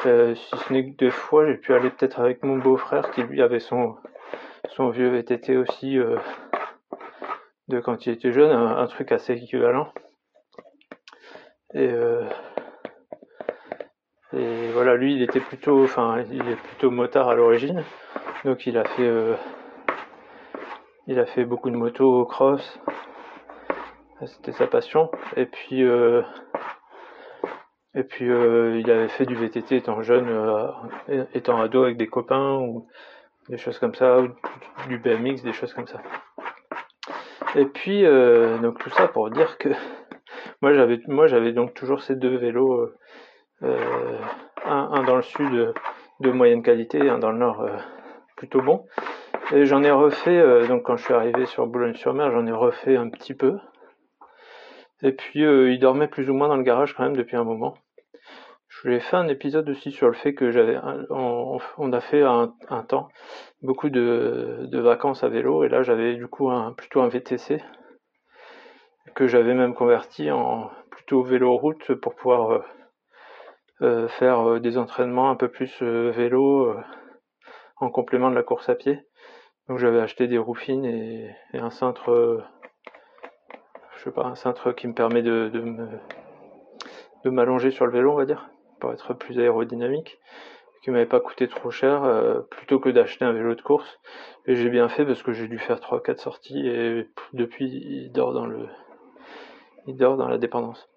Si 0.02 0.56
ce 0.56 0.73
n'est 0.73 0.91
que 0.91 0.96
deux 0.96 1.11
fois, 1.11 1.46
j'ai 1.46 1.56
pu 1.56 1.75
aller 1.75 1.91
peut-être 1.91 2.20
avec 2.20 2.43
mon 2.43 2.58
beau-frère 2.58 3.11
qui 3.11 3.23
lui 3.23 3.43
avait 3.43 3.61
son, 3.61 3.96
son 4.69 4.91
vieux 4.91 5.08
VTT 5.08 5.56
aussi 5.56 5.99
de 7.69 7.81
quand 7.81 8.06
il 8.06 8.12
était 8.12 8.32
jeune, 8.32 8.50
un, 8.50 8.87
truc 8.87 9.12
assez 9.12 9.32
équivalent. 9.35 9.93
Et, 11.73 11.88
euh, 11.88 12.25
et 14.32 14.70
voilà, 14.73 14.94
lui, 14.94 15.14
il 15.14 15.23
était 15.23 15.41
plutôt, 15.41 15.82
enfin, 15.85 16.23
il 16.31 16.49
est 16.49 16.56
plutôt 16.56 16.91
motard 16.91 17.29
à 17.29 17.35
l'origine, 17.35 17.82
donc 18.44 18.67
il 18.67 18.76
a 18.76 18.85
fait, 18.85 19.02
euh, 19.02 19.35
il 21.06 21.19
a 21.19 21.26
fait 21.26 21.44
beaucoup 21.44 21.70
de 21.70 21.76
motos 21.76 22.25
cross. 22.26 22.79
C'était 24.26 24.52
sa 24.52 24.67
passion. 24.67 25.11
Et 25.37 25.44
puis, 25.44 25.82
euh, 25.82 26.23
et 27.94 28.02
puis, 28.02 28.26
il 28.26 28.91
avait 28.91 29.08
fait 29.08 29.26
du 29.26 29.35
VTT 29.35 29.76
étant 29.76 30.02
jeune, 30.02 30.29
étant 31.32 31.61
ado 31.61 31.85
avec 31.85 31.96
des 31.96 32.08
copains 32.08 32.58
ou 32.58 32.88
des 33.49 33.58
choses 33.58 33.79
comme 33.79 33.94
ça, 33.94 34.20
ou 34.20 34.29
du 34.88 34.99
BMX, 34.99 35.43
des 35.43 35.52
choses 35.52 35.73
comme 35.73 35.87
ça. 35.87 36.00
Et 37.56 37.67
puis, 37.67 38.05
euh, 38.05 38.58
donc 38.58 38.79
tout 38.79 38.91
ça 38.91 39.06
pour 39.06 39.31
dire 39.31 39.58
que 39.58 39.69
moi 40.62 40.73
j'avais, 40.73 41.00
moi 41.06 41.26
j'avais 41.26 41.52
donc 41.52 41.75
toujours 41.75 42.02
ces 42.02 42.17
deux 42.17 42.37
vélos, 42.37 42.73
euh, 42.73 42.96
euh, 43.62 44.19
un, 44.64 45.05
dans 45.05 45.17
le 45.17 45.23
sud 45.23 45.73
de 46.20 46.31
moyenne 46.31 46.62
qualité, 46.62 47.08
un 47.08 47.19
dans 47.19 47.31
le 47.31 47.38
nord 47.38 47.67
plutôt 48.37 48.61
bon. 48.61 48.87
Et 49.52 49.67
j'en 49.67 49.82
ai 49.82 49.91
refait, 49.91 50.67
donc 50.69 50.85
quand 50.85 50.96
je 50.96 51.05
suis 51.05 51.14
arrivé 51.14 51.44
sur 51.46 51.67
Boulogne-sur-Mer, 51.67 52.32
j'en 52.32 52.46
ai 52.46 52.52
refait 52.52 52.96
un 52.96 53.11
petit 53.11 53.35
peu. 53.35 53.58
Et 55.02 55.12
puis 55.12 55.41
il 55.41 55.79
dormait 55.79 56.08
plus 56.08 56.31
ou 56.31 56.34
moins 56.34 56.48
dans 56.48 56.56
le 56.56 56.63
garage 56.63 56.94
quand 56.94 57.05
même 57.05 57.17
depuis 57.17 57.36
un 57.36 57.44
moment. 57.44 57.74
Je 58.84 58.91
lui 58.91 58.96
ai 58.96 59.00
fait 59.00 59.17
un 59.17 59.29
épisode 59.29 59.67
aussi 59.70 59.93
sur 59.93 60.08
le 60.08 60.12
fait 60.12 60.34
que 60.34 60.50
j'avais, 60.50 60.79
on, 61.08 61.93
a 61.94 62.00
fait 62.03 62.20
un, 62.20 62.53
temps 62.86 63.08
beaucoup 63.62 63.88
de, 63.88 64.69
vacances 64.74 65.24
à 65.24 65.29
vélo 65.31 65.64
et 65.64 65.70
là 65.70 65.82
j'avais 65.82 66.17
du 66.17 66.29
coup 66.29 66.50
un, 66.50 66.74
plutôt 66.74 67.00
un 67.00 67.08
VTC 67.08 67.62
que 69.14 69.26
j'avais 69.26 69.55
même 69.55 69.72
converti 69.72 70.31
en 70.31 70.70
plutôt 70.91 71.22
vélo 71.22 71.56
route 71.56 71.94
pour 71.94 72.14
pouvoir 72.14 72.50
euh, 72.50 72.64
euh, 73.81 74.08
faire 74.08 74.46
euh, 74.46 74.60
des 74.60 74.76
entraînements 74.76 75.31
un 75.31 75.36
peu 75.36 75.48
plus 75.48 75.82
vélo 75.82 76.76
en 77.79 77.88
complément 77.88 78.29
de 78.29 78.34
la 78.34 78.43
course 78.43 78.69
à 78.69 78.74
pied. 78.74 79.00
Donc 79.67 79.79
j'avais 79.79 80.00
acheté 80.00 80.26
des 80.26 80.36
roues 80.36 80.58
et, 80.69 81.31
un 81.55 81.70
cintre, 81.70 82.44
je 83.96 84.03
sais 84.05 84.12
pas, 84.12 84.26
un 84.26 84.34
cintre 84.34 84.72
qui 84.72 84.88
me 84.88 84.93
permet 84.93 85.22
de, 85.22 85.48
de 87.24 87.31
m'allonger 87.31 87.70
sur 87.70 87.86
le 87.86 87.93
vélo, 87.93 88.12
on 88.12 88.17
va 88.17 88.26
dire 88.26 88.50
être 88.93 89.14
plus 89.14 89.38
aérodynamique, 89.38 90.19
qui 90.82 90.91
m'avait 90.91 91.06
pas 91.06 91.20
coûté 91.20 91.48
trop 91.48 91.70
cher, 91.70 92.05
euh, 92.05 92.41
plutôt 92.50 92.79
que 92.79 92.91
d'acheter 92.91 93.24
un 93.24 93.32
vélo 93.32 93.55
de 93.55 93.62
course. 93.62 93.98
Et 94.46 94.55
j'ai 94.55 94.69
bien 94.69 94.88
fait 94.88 95.06
parce 95.06 95.22
que 95.22 95.32
j'ai 95.32 95.48
dû 95.48 95.58
faire 95.58 95.79
3-4 95.79 96.19
sorties 96.19 96.69
et 96.69 97.08
depuis 97.32 97.67
il 97.67 98.12
dort 98.12 98.34
dans 98.34 98.46
le 98.46 98.67
il 99.86 99.96
dort 99.96 100.17
dans 100.17 100.29
la 100.29 100.38
dépendance. 100.38 100.88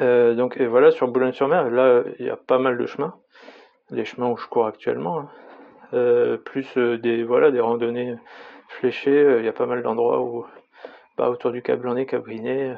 Euh, 0.00 0.34
donc 0.34 0.56
et 0.58 0.66
voilà 0.66 0.90
sur 0.90 1.08
Boulogne-sur-Mer, 1.08 1.70
là 1.70 2.04
il 2.18 2.26
y 2.26 2.30
a 2.30 2.36
pas 2.36 2.58
mal 2.58 2.78
de 2.78 2.86
chemins, 2.86 3.14
les 3.90 4.04
chemins 4.04 4.28
où 4.28 4.36
je 4.36 4.46
cours 4.46 4.66
actuellement, 4.66 5.18
hein. 5.18 5.28
euh, 5.94 6.36
plus 6.36 6.76
des 6.76 7.24
voilà 7.24 7.50
des 7.50 7.60
randonnées 7.60 8.16
fléchées, 8.68 9.36
il 9.38 9.44
y 9.44 9.48
a 9.48 9.52
pas 9.52 9.66
mal 9.66 9.82
d'endroits 9.82 10.20
où 10.20 10.46
bah, 11.16 11.30
autour 11.30 11.50
du 11.50 11.62
Cap 11.62 11.80
Blanc-Nez, 11.80 12.06
Cabrinet, 12.06 12.76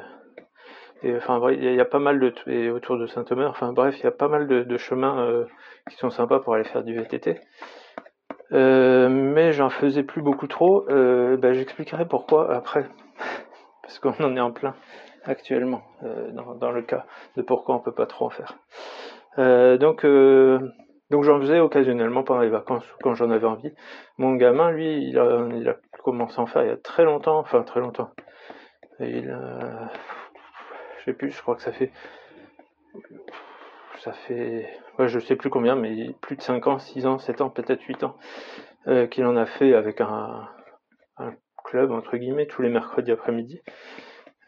et 1.01 1.15
enfin, 1.15 1.39
il 1.51 1.63
y, 1.63 1.79
a 1.79 1.85
pas 1.85 1.99
mal 1.99 2.19
de 2.19 2.33
et 2.47 2.69
autour 2.69 2.97
de 2.97 3.07
Saint-Omer. 3.07 3.49
Enfin 3.49 3.71
bref, 3.71 3.95
il 3.99 4.03
y 4.03 4.07
a 4.07 4.11
pas 4.11 4.27
mal 4.27 4.47
de, 4.47 4.77
chemins 4.77 5.21
euh, 5.21 5.45
qui 5.89 5.95
sont 5.95 6.09
sympas 6.09 6.39
pour 6.39 6.55
aller 6.55 6.65
faire 6.65 6.83
du 6.83 6.93
VTT. 6.93 7.39
Euh, 8.51 9.07
mais 9.07 9.53
j'en 9.53 9.69
faisais 9.69 10.03
plus 10.03 10.21
beaucoup 10.21 10.47
trop. 10.47 10.85
Euh, 10.89 11.37
ben, 11.37 11.53
j'expliquerai 11.53 12.05
pourquoi 12.05 12.53
après, 12.53 12.85
parce 13.83 13.99
qu'on 13.99 14.13
en 14.23 14.35
est 14.35 14.41
en 14.41 14.51
plein 14.51 14.75
actuellement 15.23 15.83
dans, 16.33 16.55
dans, 16.55 16.71
le 16.71 16.81
cas 16.81 17.05
de 17.35 17.41
pourquoi 17.41 17.75
on 17.75 17.79
peut 17.79 17.93
pas 17.93 18.05
trop 18.05 18.25
en 18.25 18.29
faire. 18.29 18.57
donc 19.77 20.05
Donc 21.11 21.23
j'en 21.23 21.39
faisais 21.39 21.59
occasionnellement 21.59 22.23
pendant 22.23 22.41
les 22.41 22.49
vacances 22.49 22.85
quand 23.03 23.13
j'en 23.13 23.29
avais 23.29 23.45
envie. 23.45 23.71
Mon 24.17 24.35
gamin, 24.35 24.71
lui, 24.71 25.09
il 25.09 25.19
a, 25.19 25.75
commencé 26.03 26.39
à 26.39 26.43
en 26.43 26.45
faire 26.45 26.63
il 26.63 26.69
y 26.69 26.71
a 26.71 26.77
très 26.77 27.03
longtemps, 27.03 27.37
enfin 27.39 27.63
très 27.63 27.79
longtemps. 27.79 28.09
Et 28.99 29.19
il. 29.19 29.37
Plus, 31.13 31.31
je 31.31 31.41
crois 31.41 31.55
que 31.55 31.61
ça 31.61 31.71
fait... 31.71 31.91
Ça 33.99 34.13
fait... 34.13 34.69
Ouais, 34.97 35.07
je 35.07 35.19
sais 35.19 35.35
plus 35.35 35.49
combien, 35.49 35.75
mais 35.75 36.13
plus 36.21 36.35
de 36.35 36.41
5 36.41 36.67
ans, 36.67 36.79
6 36.79 37.05
ans, 37.05 37.19
7 37.19 37.41
ans, 37.41 37.49
peut-être 37.49 37.81
8 37.81 38.03
ans, 38.03 38.17
euh, 38.87 39.07
qu'il 39.07 39.25
en 39.25 39.35
a 39.35 39.45
fait 39.45 39.73
avec 39.73 40.01
un, 40.01 40.47
un 41.17 41.33
club, 41.63 41.91
entre 41.91 42.17
guillemets, 42.17 42.47
tous 42.47 42.61
les 42.61 42.69
mercredis 42.69 43.11
après-midi. 43.11 43.61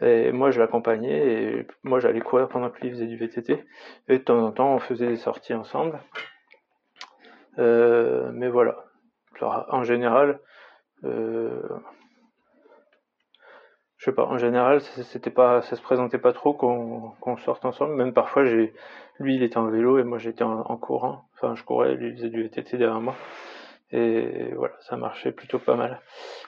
Et 0.02 0.32
moi, 0.32 0.50
je 0.50 0.60
l'accompagnais 0.60 1.28
et 1.28 1.68
moi, 1.84 2.00
j'allais 2.00 2.22
courir 2.22 2.48
pendant 2.48 2.72
que 2.72 2.82
lui 2.82 2.90
faisait 2.90 3.06
du 3.06 3.18
VTT. 3.18 3.64
Et 4.08 4.18
de 4.18 4.24
temps 4.24 4.44
en 4.44 4.52
temps, 4.52 4.74
on 4.74 4.80
faisait 4.80 5.08
des 5.08 5.18
sorties 5.18 5.54
ensemble. 5.54 6.00
Euh, 7.60 8.32
mais 8.34 8.50
voilà. 8.50 8.86
en 9.42 9.84
général, 9.84 10.40
euh, 11.04 11.62
je 14.02 14.06
sais 14.06 14.14
pas, 14.14 14.26
en 14.26 14.40
général, 14.40 14.82
c'était 14.82 15.30
pas, 15.30 15.62
ça 15.62 15.76
se 15.76 15.82
présentait 15.84 16.18
pas 16.18 16.34
trop 16.34 16.54
qu'on 16.54 17.38
sorte 17.46 17.66
ensemble. 17.66 17.94
Même 17.94 18.14
parfois, 18.14 18.46
j'ai, 18.46 18.74
lui, 19.20 19.36
il 19.36 19.44
était 19.44 19.60
en 19.60 19.68
vélo 19.68 20.00
et 20.00 20.04
moi, 20.04 20.18
j'étais 20.18 20.44
en, 20.44 20.64
courant. 20.78 21.26
Enfin, 21.36 21.54
je 21.54 21.62
courais, 21.62 21.94
lui, 21.94 22.10
il 22.10 22.16
faisait 22.16 22.30
du 22.30 22.42
VTT 22.42 22.78
derrière 22.78 23.00
moi. 23.00 23.14
Et 23.92 24.54
voilà, 24.56 24.74
ça 24.80 24.98
marchait 24.98 25.32
plutôt 25.32 25.60
pas 25.60 25.76
mal. 25.76 26.02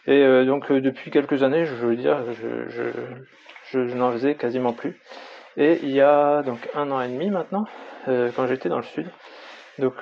Et 0.07 0.23
euh, 0.23 0.45
donc, 0.45 0.71
depuis 0.71 1.11
quelques 1.11 1.43
années, 1.43 1.65
je 1.65 1.75
veux 1.75 1.95
dire, 1.95 2.23
je, 2.33 2.69
je, 2.69 2.89
je, 3.69 3.95
n'en 3.95 4.11
faisais 4.13 4.33
quasiment 4.33 4.73
plus. 4.73 4.99
Et 5.55 5.77
il 5.83 5.91
y 5.91 6.01
a 6.01 6.41
donc 6.41 6.67
un 6.73 6.89
an 6.89 7.01
et 7.01 7.07
demi 7.07 7.29
maintenant, 7.29 7.67
quand 8.07 8.47
j'étais 8.47 8.69
dans 8.69 8.77
le 8.77 8.83
sud, 8.83 9.07
donc 9.77 10.01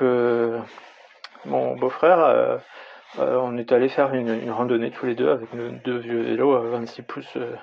mon 1.43 1.75
beau-frère, 1.75 2.61
euh, 3.19 3.21
euh, 3.21 3.39
on 3.41 3.57
est 3.57 3.71
allé 3.71 3.89
faire 3.89 4.13
une, 4.13 4.49
randonnée 4.51 4.91
tous 4.91 5.05
les 5.05 5.15
deux 5.15 5.29
avec 5.29 5.53
nos 5.53 5.69
deux 5.69 5.97
vieux 5.97 6.21
vélos 6.21 6.53
à 6.53 6.61
26 6.61 7.01
pouces 7.03 7.37
euh, 7.37 7.55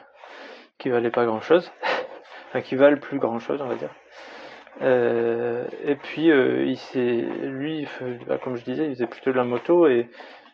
qui 0.79 0.89
valaient 0.91 1.11
pas 1.11 1.25
grand-chose, 1.25 1.71
enfin 2.49 2.61
qui 2.61 2.77
valent 2.77 2.99
plus 2.99 3.19
grand-chose, 3.19 3.61
on 3.63 3.69
va 3.69 3.75
dire. 3.75 3.91
et 4.81 5.97
puis 5.97 6.27
il 6.27 6.77
s'est, 6.77 7.27
lui, 7.43 7.87
bah, 8.27 8.39
comme 8.39 8.57
je 8.57 8.65
disais, 8.65 8.85
il 8.85 8.91
faisait 8.91 9.07
plutôt 9.07 9.33
de 9.33 9.37
la 9.37 9.45
moto 9.45 9.87
et 9.87 10.09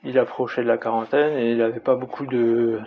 il 0.05 0.19
approchait 0.19 0.63
de 0.63 0.69
la 0.69 0.79
quarantaine 0.79 1.37
et 1.39 1.53
il 1.53 1.63
avait 1.63 1.81
pas 1.81 1.95
beaucoup 1.95 2.27
de, 2.27 2.81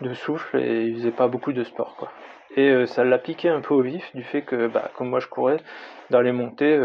de 0.00 0.14
souffle 0.14 0.58
et 0.58 0.84
il 0.84 0.94
faisait 0.94 1.10
pas 1.10 1.28
beaucoup 1.28 1.52
de 1.52 1.64
sport 1.64 1.96
quoi. 1.96 2.10
Et 2.56 2.84
ça 2.86 3.04
l'a 3.04 3.18
piqué 3.18 3.48
un 3.48 3.60
peu 3.60 3.74
au 3.74 3.80
vif 3.80 4.10
du 4.14 4.24
fait 4.24 4.42
que, 4.42 4.66
bah, 4.66 4.90
comme 4.96 5.08
moi 5.08 5.20
je 5.20 5.28
courais 5.28 5.58
dans 6.10 6.20
les 6.20 6.32
montées, 6.32 6.76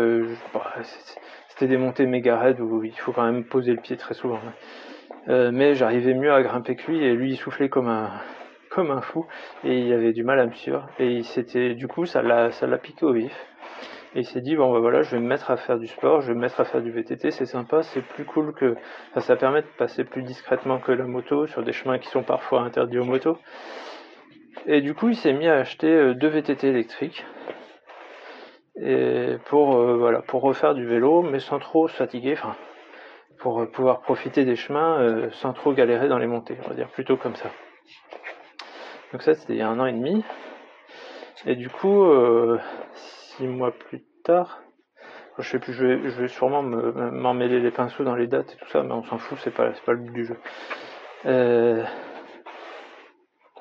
bah, 0.54 0.74
c'était 1.56 1.68
des 1.68 1.78
montées 1.78 2.06
méga 2.06 2.38
raides 2.38 2.60
où 2.60 2.84
il 2.84 2.92
faut 2.98 3.14
quand 3.14 3.24
même 3.24 3.46
poser 3.46 3.72
le 3.72 3.80
pied 3.80 3.96
très 3.96 4.14
souvent. 4.14 4.40
Euh, 5.30 5.52
mais 5.54 5.74
j'arrivais 5.74 6.14
mieux 6.14 6.34
à 6.34 6.42
grimper 6.44 6.76
que 6.76 6.92
lui 6.92 7.04
et 7.04 7.14
lui 7.14 7.32
il 7.32 7.38
soufflait 7.38 7.70
comme 7.70 7.88
un 7.88 9.02
fou 9.02 9.26
et 9.64 9.80
il 9.80 9.94
avait 9.94 10.12
du 10.12 10.24
mal 10.24 10.40
à 10.40 10.46
me 10.46 10.52
suivre. 10.52 10.90
Et 11.00 11.24
c'était 11.24 11.74
du 11.74 11.88
coup 11.88 12.06
ça 12.06 12.22
l'a 12.22 12.52
ça 12.52 12.68
piqué 12.78 13.06
au 13.06 13.14
vif. 13.14 13.34
Et 14.16 14.20
il 14.20 14.26
s'est 14.26 14.42
dit 14.42 14.58
bon 14.58 14.72
bah 14.74 14.80
voilà 14.80 15.02
je 15.02 15.12
vais 15.12 15.22
me 15.22 15.28
mettre 15.28 15.50
à 15.50 15.56
faire 15.56 15.80
du 15.80 15.88
sport 15.88 16.20
je 16.22 16.28
vais 16.28 16.34
me 16.34 16.42
mettre 16.42 16.60
à 16.60 16.66
faire 16.66 16.82
du 16.82 16.92
VTT 16.92 17.32
c'est 17.32 17.46
sympa 17.46 17.84
c'est 17.84 18.02
plus 18.02 18.26
cool 18.26 18.54
que 18.54 18.76
ça 19.18 19.36
permet 19.38 19.62
de 19.62 19.68
passer 19.78 20.04
plus 20.04 20.24
discrètement 20.24 20.80
que 20.80 20.92
la 20.92 21.06
moto 21.06 21.48
sur 21.48 21.64
des 21.64 21.72
chemins 21.72 22.00
qui 22.00 22.10
sont 22.10 22.24
parfois 22.24 22.64
interdits 22.64 23.00
aux 23.00 23.06
motos. 23.06 23.38
Et 24.68 24.82
du 24.82 24.94
coup 24.94 25.08
il 25.08 25.16
s'est 25.16 25.34
mis 25.34 25.48
à 25.48 25.56
acheter 25.56 25.88
euh, 25.88 26.14
deux 26.14 26.28
VTT 26.28 26.68
électriques 26.68 27.26
et 28.78 29.38
pour 29.46 29.78
euh, 29.78 29.96
voilà 29.96 30.22
pour 30.22 30.42
refaire 30.42 30.74
du 30.74 30.86
vélo 30.86 31.22
mais 31.22 31.40
sans 31.40 31.60
trop 31.60 31.88
se 31.88 31.96
fatiguer 31.96 32.34
enfin 32.34 32.56
pour 33.40 33.62
euh, 33.62 33.66
pouvoir 33.68 34.02
profiter 34.02 34.44
des 34.44 34.58
chemins 34.58 35.00
euh, 35.00 35.30
sans 35.32 35.54
trop 35.54 35.74
galérer 35.74 36.10
dans 36.10 36.18
les 36.18 36.28
montées 36.28 36.58
on 36.66 36.70
va 36.70 36.76
dire 36.76 36.90
plutôt 36.90 37.16
comme 37.16 37.36
ça. 37.36 37.50
Donc 39.14 39.22
ça 39.22 39.34
c'était 39.34 39.54
il 39.54 39.60
y 39.60 39.62
a 39.62 39.70
un 39.70 39.80
an 39.80 39.86
et 39.86 39.94
demi. 39.94 40.24
Et 41.46 41.56
du 41.56 41.70
coup 41.70 42.06
six 42.94 43.48
mois 43.48 43.72
plus 43.72 44.04
tard 44.24 44.62
je 45.38 45.48
sais 45.50 45.60
plus 45.60 45.74
je 45.74 45.86
vais, 45.86 46.10
je 46.10 46.22
vais 46.22 46.28
sûrement 46.28 46.64
m'emmêler 46.64 47.60
les 47.60 47.72
pinceaux 47.72 48.04
dans 48.04 48.16
les 48.16 48.28
dates 48.28 48.54
et 48.54 48.58
tout 48.58 48.70
ça 48.70 48.84
mais 48.84 48.94
on 48.94 49.04
s'en 49.04 49.18
fout 49.18 49.38
c'est 49.42 49.54
pas 49.54 49.74
c'est 49.74 49.84
pas 49.86 49.94
le 49.94 50.00
but 50.00 50.12
du 50.12 50.26
jeu. 50.26 50.38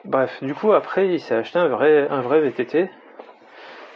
Bref 0.05 0.43
du 0.43 0.55
coup 0.55 0.73
après 0.73 1.09
il 1.09 1.21
s'est 1.21 1.37
acheté 1.37 1.59
un 1.59 1.69
vrai 1.69 2.09
un 2.09 2.21
vrai 2.21 2.41
VTT 2.41 2.91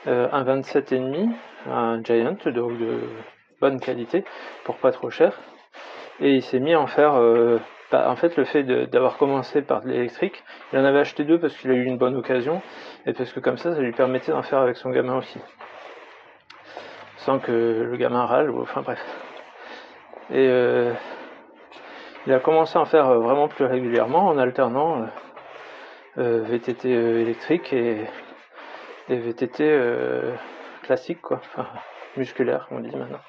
euh, 0.08 0.26
un 0.32 0.42
27,5, 0.42 1.28
un 1.70 2.02
Giant, 2.02 2.36
donc 2.46 2.78
de 2.78 3.00
bonne 3.60 3.78
qualité, 3.78 4.24
pour 4.64 4.76
pas 4.76 4.90
trop 4.90 5.10
cher. 5.10 5.38
Et 6.20 6.34
il 6.34 6.42
s'est 6.42 6.60
mis 6.60 6.72
à 6.72 6.80
en 6.80 6.86
faire. 6.86 7.16
Euh, 7.16 7.58
bah, 7.92 8.10
en 8.10 8.16
fait, 8.16 8.36
le 8.36 8.44
fait 8.44 8.62
d'avoir 8.64 9.18
commencé 9.18 9.60
par 9.60 9.82
de 9.82 9.88
l'électrique, 9.88 10.42
il 10.72 10.78
en 10.78 10.84
avait 10.84 11.00
acheté 11.00 11.24
deux 11.24 11.38
parce 11.38 11.54
qu'il 11.56 11.70
a 11.70 11.74
eu 11.74 11.84
une 11.84 11.98
bonne 11.98 12.16
occasion, 12.16 12.62
et 13.06 13.12
parce 13.12 13.32
que 13.32 13.40
comme 13.40 13.58
ça, 13.58 13.74
ça 13.74 13.80
lui 13.80 13.92
permettait 13.92 14.32
d'en 14.32 14.42
faire 14.42 14.60
avec 14.60 14.76
son 14.76 14.90
gamin 14.90 15.16
aussi. 15.16 15.40
Sans 17.18 17.38
que 17.38 17.52
le 17.90 17.96
gamin 17.96 18.24
râle, 18.24 18.50
ou 18.50 18.62
enfin 18.62 18.80
bref. 18.80 19.00
Et 20.30 20.46
euh, 20.48 20.92
il 22.26 22.32
a 22.32 22.40
commencé 22.40 22.78
à 22.78 22.82
en 22.82 22.86
faire 22.86 23.12
vraiment 23.20 23.48
plus 23.48 23.64
régulièrement 23.64 24.26
en 24.26 24.38
alternant 24.38 25.06
VTT 26.16 26.90
électrique 26.90 27.72
et 27.72 28.04
des 29.08 29.16
VTT 29.16 29.62
euh, 29.62 30.34
classiques, 30.82 31.22
quoi, 31.22 31.38
enfin, 31.38 31.66
musculaires, 32.16 32.68
on 32.70 32.80
dit 32.80 32.94
maintenant. 32.94 33.20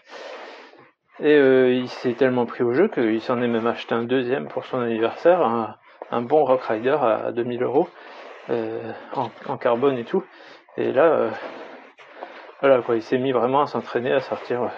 Et 1.21 1.33
euh, 1.33 1.73
il 1.73 1.89
s'est 1.89 2.13
tellement 2.13 2.45
pris 2.45 2.63
au 2.63 2.73
jeu 2.73 2.87
qu'il 2.87 3.21
s'en 3.21 3.41
est 3.41 3.47
même 3.47 3.67
acheté 3.67 3.95
un 3.95 4.03
deuxième 4.03 4.47
pour 4.47 4.65
son 4.65 4.79
anniversaire, 4.79 5.41
un, 5.41 6.21
bon 6.21 6.43
Rock 6.45 6.61
Rider 6.63 6.97
à 7.01 7.31
2000 7.31 7.63
euros, 7.63 7.89
euh, 8.49 8.91
en, 9.47 9.57
carbone 9.57 9.97
et 9.97 10.05
tout. 10.05 10.23
Et 10.77 10.91
là, 10.91 11.29
voilà 12.61 12.81
quoi, 12.81 12.95
il 12.95 13.01
s'est 13.01 13.17
mis 13.17 13.31
vraiment 13.31 13.61
à 13.61 13.67
s'entraîner, 13.67 14.13
à 14.13 14.21
sortir. 14.21 14.69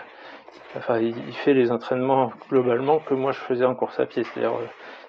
enfin, 0.75 0.97
il, 0.99 1.33
fait 1.33 1.53
les 1.53 1.71
entraînements 1.71 2.31
globalement 2.49 2.99
que 2.99 3.13
moi 3.13 3.31
je 3.31 3.39
faisais 3.39 3.65
en 3.65 3.75
course 3.75 3.99
à 3.99 4.07
pied, 4.07 4.23
c'est-à-dire 4.23 4.57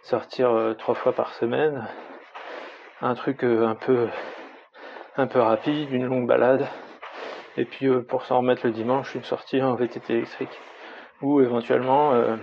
sortir 0.02 0.74
trois 0.78 0.94
fois 0.94 1.12
par 1.12 1.32
semaine, 1.32 1.88
un 3.00 3.14
truc 3.14 3.42
un 3.42 3.74
peu 3.74 4.08
un 5.16 5.26
peu 5.26 5.40
rapide, 5.40 5.90
une 5.90 6.06
longue 6.06 6.26
balade. 6.26 6.66
Et 7.56 7.64
puis 7.64 7.86
euh, 7.86 8.00
pour 8.00 8.24
s'en 8.24 8.38
remettre 8.38 8.66
le 8.66 8.72
dimanche, 8.72 9.14
une 9.14 9.24
sortie 9.24 9.62
en 9.62 9.74
VTT 9.74 10.14
électrique. 10.14 10.60
Ou 11.20 11.40
éventuellement 11.40 12.14
euh, 12.14 12.36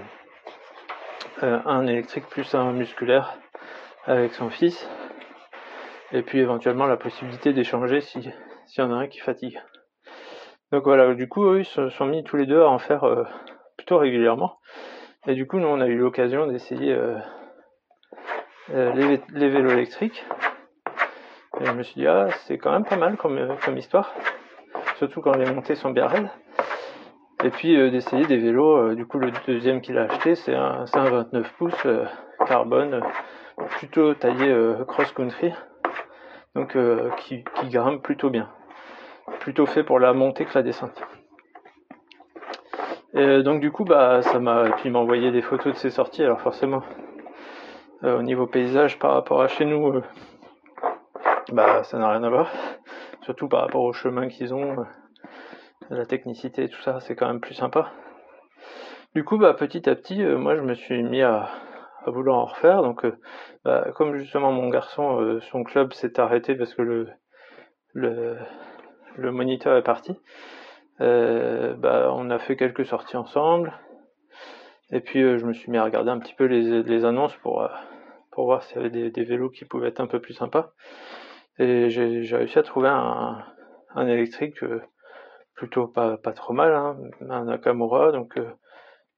euh, 1.44 1.60
un 1.66 1.86
électrique 1.88 2.28
plus 2.28 2.54
un 2.56 2.72
musculaire 2.72 3.38
avec 4.06 4.34
son 4.34 4.50
fils. 4.50 4.88
Et 6.12 6.22
puis 6.22 6.40
éventuellement 6.40 6.86
la 6.86 6.98
possibilité 6.98 7.54
d'échanger 7.54 8.02
si 8.02 8.30
s'il 8.66 8.84
y 8.84 8.88
en 8.88 8.92
a 8.92 8.96
un 8.96 9.08
qui 9.08 9.20
fatigue. 9.20 9.60
Donc 10.72 10.84
voilà, 10.84 11.16
du 11.16 11.28
coup, 11.28 11.46
eux, 11.46 11.62
ils 11.62 11.66
se 11.66 11.90
sont 11.90 12.06
mis 12.06 12.24
tous 12.24 12.38
les 12.38 12.46
deux 12.46 12.62
à 12.62 12.70
en 12.70 12.78
faire 12.78 13.04
plutôt 13.78 13.98
régulièrement. 13.98 14.60
Et 15.26 15.34
du 15.34 15.48
coup, 15.48 15.58
nous, 15.58 15.68
on 15.68 15.82
a 15.82 15.88
eu 15.88 15.98
l'occasion 15.98 16.46
d'essayer 16.46 16.96
les, 18.72 19.20
les, 19.34 19.50
vélos 19.50 19.72
électriques. 19.72 20.24
Et 21.62 21.66
je 21.66 21.72
me 21.74 21.84
suis 21.84 21.96
dit, 22.00 22.08
ah, 22.08 22.28
c'est 22.46 22.58
quand 22.58 22.72
même 22.72 22.86
pas 22.86 22.96
mal 22.96 23.18
comme, 23.18 23.38
euh, 23.38 23.75
histoire, 23.75 24.13
surtout 24.96 25.20
quand 25.20 25.36
les 25.36 25.51
montées 25.51 25.75
sont 25.75 25.92
bien 25.92 26.08
raides. 26.08 26.30
Et 27.44 27.50
puis 27.50 27.78
euh, 27.78 27.89
d'essayer 27.89 28.25
des 28.25 28.38
vélos, 28.38 28.78
euh, 28.78 28.96
du 28.96 29.06
coup 29.06 29.20
le 29.20 29.32
deuxième 29.46 29.82
qu'il 29.82 29.98
a 29.98 30.04
acheté 30.04 30.36
c'est 30.36 30.56
un, 30.56 30.86
un 30.94 31.10
29 31.10 31.54
pouces 31.58 31.88
carbone, 32.46 33.01
plutôt 33.78 34.13
taillé 34.13 34.54
cross-country, 34.88 35.54
donc 36.56 36.78
qui, 37.18 37.44
grimpe 37.66 38.04
plutôt 38.04 38.30
bien, 38.30 38.50
plutôt 39.39 39.66
fait 39.66 39.84
pour 39.84 40.00
la 40.00 40.13
montée 40.13 40.46
que 40.46 40.54
la 40.56 40.63
descente. 40.63 41.01
Et 43.13 43.44
donc 43.44 43.60
du 43.60 43.72
coup 43.72 43.84
bah 43.84 44.22
ça 44.22 44.39
m'a 44.39 44.72
puis 44.78 44.94
envoyé 44.94 45.32
des 45.32 45.42
photos 45.42 45.74
de 45.74 45.78
ses 45.78 45.89
sorties 45.89 46.24
alors 46.24 46.39
forcément 46.39 46.84
au 48.04 48.22
niveau 48.22 48.48
paysage 48.48 49.00
par 49.00 49.13
rapport 49.13 49.42
à 49.42 49.48
chez 49.48 49.66
nous 49.66 50.01
bah 51.53 51.84
ça 51.84 51.98
n'a 51.98 52.10
rien 52.10 52.24
à 52.24 52.29
voir. 52.29 52.51
Surtout 53.22 53.48
par 53.48 53.62
rapport 53.62 53.84
au 53.84 53.94
chemin 53.94 54.27
qu'ils 54.27 54.53
ont, 54.53 54.79
euh, 54.79 54.84
la 55.89 56.06
technicité 56.06 56.63
et 56.63 56.70
tout 56.70 56.82
ça, 56.82 57.00
c'est 57.00 57.15
quand 57.15 57.27
même 57.27 57.39
plus 57.39 57.53
sympa. 57.53 57.91
Du 59.15 59.24
coup, 59.24 59.38
bah 59.38 59.53
petit 59.53 59.89
à 59.89 59.96
petit, 59.96 60.22
euh, 60.24 60.38
moi 60.38 60.56
je 60.56 60.62
me 60.62 60.74
suis 60.75 61.01
mis 61.03 61.22
à, 61.22 61.50
vouloir 62.08 62.38
en 62.38 62.46
refaire. 62.46 62.82
Donc, 62.82 63.06
euh, 63.06 63.18
bah, 63.63 63.88
comme 63.96 64.15
justement 64.15 64.51
mon 64.51 64.70
garçon, 64.70 65.39
son 65.51 65.63
club 65.63 65.94
s'est 65.94 66.20
arrêté 66.20 66.56
parce 66.56 66.74
que 66.74 66.82
le 66.82 67.08
le, 67.94 68.38
le 69.15 69.32
moniteur 69.32 69.75
est 69.77 69.84
parti. 69.84 70.18
bah, 71.00 72.12
on 72.13 72.29
a 72.29 72.39
fait 72.39 72.56
quelques 72.56 72.86
sorties 72.86 73.18
ensemble. 73.18 73.74
Et 74.91 75.01
puis 75.01 75.22
je 75.22 75.46
me 75.46 75.53
suis 75.53 75.72
mis 75.72 75.77
à 75.77 75.84
regarder 75.84 76.10
un 76.10 76.20
petit 76.20 76.34
peu 76.34 76.46
les, 76.46 76.84
les 76.84 77.06
annonces 77.06 77.36
pour, 77.38 77.68
pour 78.32 78.46
voir 78.46 78.63
s'il 78.63 78.77
y 78.77 78.79
avait 78.79 78.89
des, 78.89 79.12
des, 79.12 79.24
vélos 79.24 79.50
qui 79.50 79.65
pouvaient 79.65 79.89
être 79.89 80.00
un 80.00 80.08
peu 80.08 80.20
plus 80.20 80.34
sympas. 80.34 80.74
Et 81.60 81.89
j'ai 81.89 82.36
réussi 82.36 82.58
à 82.58 82.63
trouver 82.63 82.89
un, 82.89 84.08
électrique 84.08 84.63
euh, 84.63 84.82
plutôt 85.56 85.88
pas, 85.88 86.18
pas 86.18 86.32
trop 86.32 86.54
mal, 86.54 86.74
hein, 86.74 86.98
un 87.30 87.46
Nakamura, 87.46 88.12
donc 88.12 88.39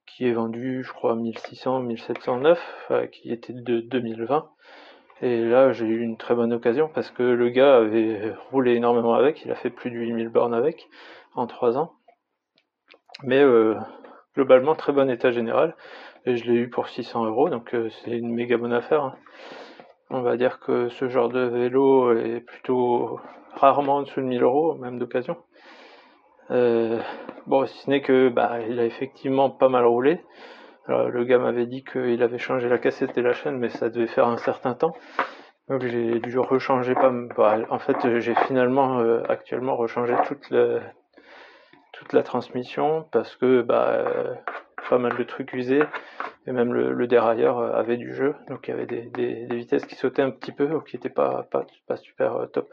qui 0.06 0.26
est 0.26 0.32
vendu, 0.32 0.82
je 0.82 0.92
crois, 0.92 1.14
1600, 1.14 1.80
1709, 1.80 2.92
qui 3.12 3.32
était 3.32 3.52
de 3.52 3.80
2020. 3.80 4.50
Et 5.22 5.44
là, 5.44 5.70
j'ai 5.70 5.86
eu 5.86 6.00
une 6.00 6.16
très 6.16 6.34
bonne 6.34 6.52
occasion 6.52 6.90
parce 6.92 7.12
que 7.12 7.22
le 7.22 7.48
gars 7.48 7.76
avait 7.76 8.34
roulé 8.50 8.74
énormément 8.74 9.14
avec, 9.14 9.44
il 9.44 9.52
a 9.52 9.54
fait 9.54 9.70
plus 9.70 9.90
de 9.90 9.96
8000 9.96 10.28
bornes 10.28 10.52
avec 10.52 10.88
en 11.34 11.46
3 11.46 11.78
ans. 11.78 11.92
Mais 13.22 13.40
euh, 13.40 13.76
globalement, 14.34 14.74
très 14.74 14.92
bon 14.92 15.08
état 15.08 15.30
général. 15.30 15.76
Et 16.26 16.36
je 16.36 16.50
l'ai 16.50 16.58
eu 16.58 16.70
pour 16.70 16.88
600 16.88 17.24
euros, 17.26 17.48
donc 17.48 17.72
euh, 17.74 17.88
c'est 17.90 18.10
une 18.10 18.34
méga 18.34 18.56
bonne 18.56 18.72
affaire. 18.72 19.04
Hein. 19.04 19.16
On 20.14 20.20
va 20.20 20.36
dire 20.36 20.60
que 20.60 20.90
ce 20.90 21.08
genre 21.08 21.30
de 21.30 21.40
vélo 21.40 22.12
est 22.14 22.40
plutôt 22.40 23.18
rarement 23.54 23.96
en 23.96 24.02
dessous 24.02 24.20
de 24.20 24.26
1000 24.26 24.42
euros, 24.42 24.74
même 24.74 24.98
d'occasion. 24.98 25.38
Euh, 26.50 27.00
bon, 27.46 27.64
si 27.64 27.78
ce 27.78 27.88
n'est 27.88 28.02
que 28.02 28.28
bah, 28.28 28.60
il 28.68 28.78
a 28.78 28.84
effectivement 28.84 29.48
pas 29.48 29.70
mal 29.70 29.86
roulé. 29.86 30.20
Alors, 30.86 31.08
le 31.08 31.24
gars 31.24 31.38
m'avait 31.38 31.64
dit 31.64 31.82
qu'il 31.82 32.22
avait 32.22 32.36
changé 32.36 32.68
la 32.68 32.76
cassette 32.76 33.16
et 33.16 33.22
la 33.22 33.32
chaîne, 33.32 33.56
mais 33.56 33.70
ça 33.70 33.88
devait 33.88 34.06
faire 34.06 34.26
un 34.26 34.36
certain 34.36 34.74
temps. 34.74 34.92
Donc 35.70 35.80
j'ai 35.86 36.20
dû 36.20 36.38
rechanger 36.38 36.92
pas. 36.94 37.10
Bah, 37.34 37.56
en 37.70 37.78
fait, 37.78 38.18
j'ai 38.18 38.34
finalement 38.34 38.98
euh, 38.98 39.22
actuellement 39.30 39.76
rechangé 39.76 40.14
toute 40.26 40.50
la, 40.50 42.22
transmission 42.22 43.06
parce 43.12 43.34
que 43.36 43.62
bah, 43.62 44.04
pas 44.90 44.98
mal 44.98 45.16
de 45.16 45.22
trucs 45.22 45.54
usés 45.54 45.84
et 46.46 46.52
même 46.52 46.72
le, 46.72 47.06
dérailleur 47.06 47.58
avait 47.60 47.96
du 47.96 48.14
jeu, 48.14 48.34
donc 48.48 48.66
il 48.66 48.72
y 48.72 48.74
avait 48.74 48.86
des, 48.86 49.46
vitesses 49.50 49.86
qui 49.86 49.94
sautaient 49.94 50.22
un 50.22 50.30
petit 50.30 50.52
peu 50.52 50.72
ou 50.74 50.80
qui 50.80 50.96
n'étaient 50.96 51.08
pas, 51.08 51.46
super 51.96 52.36
euh, 52.36 52.46
top. 52.46 52.72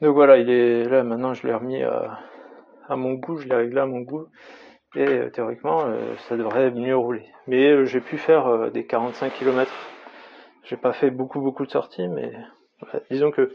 Donc 0.00 0.14
voilà, 0.14 0.36
il 0.36 0.48
est 0.48 0.84
là 0.84 1.02
maintenant, 1.02 1.34
je 1.34 1.46
l'ai 1.46 1.54
remis 1.54 1.82
à, 1.82 2.20
mon 2.90 3.14
goût, 3.14 3.38
je 3.38 3.48
l'ai 3.48 3.56
réglé 3.56 3.80
à 3.80 3.86
mon 3.86 4.00
goût. 4.00 4.28
Et 4.94 5.06
euh, 5.06 5.30
théoriquement, 5.30 5.84
euh, 5.86 6.14
ça 6.28 6.36
devrait 6.36 6.70
mieux 6.70 6.96
rouler. 6.96 7.26
Mais 7.46 7.66
euh, 7.66 7.84
j'ai 7.84 8.00
pu 8.00 8.16
faire 8.16 8.70
des 8.70 8.86
45 8.86 9.32
km. 9.34 9.70
J'ai 10.64 10.76
pas 10.76 10.92
fait 10.92 11.10
beaucoup 11.10 11.40
beaucoup 11.40 11.66
de 11.66 11.70
sorties, 11.70 12.08
mais 12.08 12.32
disons 13.10 13.30
que 13.30 13.52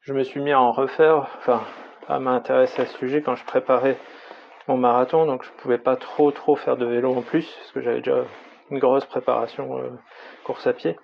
je 0.00 0.12
me 0.12 0.22
suis 0.22 0.40
mis 0.40 0.52
à 0.52 0.60
en 0.60 0.72
refaire, 0.72 1.28
enfin 1.38 1.62
à 2.08 2.18
m'intéresser 2.18 2.82
à 2.82 2.86
ce 2.86 2.98
sujet 2.98 3.22
quand 3.22 3.34
je 3.34 3.44
préparais 3.44 3.96
mon 4.68 4.76
marathon, 4.76 5.26
donc 5.26 5.44
je 5.44 5.50
pouvais 5.62 5.78
pas 5.78 5.96
trop 5.96 6.30
trop 6.30 6.56
faire 6.56 6.76
de 6.76 6.86
vélo 6.86 7.14
en 7.14 7.22
plus, 7.22 7.46
parce 7.46 7.72
que 7.72 7.80
j'avais 7.80 7.98
déjà 7.98 8.24
une 8.70 8.78
grosse 8.78 9.04
préparation 9.04 9.80
course 10.44 10.66
à 10.66 10.72
pied. 10.72 10.96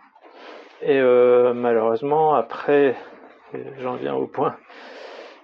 Et 0.83 1.01
malheureusement, 1.01 2.35
après, 2.35 2.97
j'en 3.81 3.97
viens 3.97 4.15
au 4.15 4.27
point, 4.27 4.57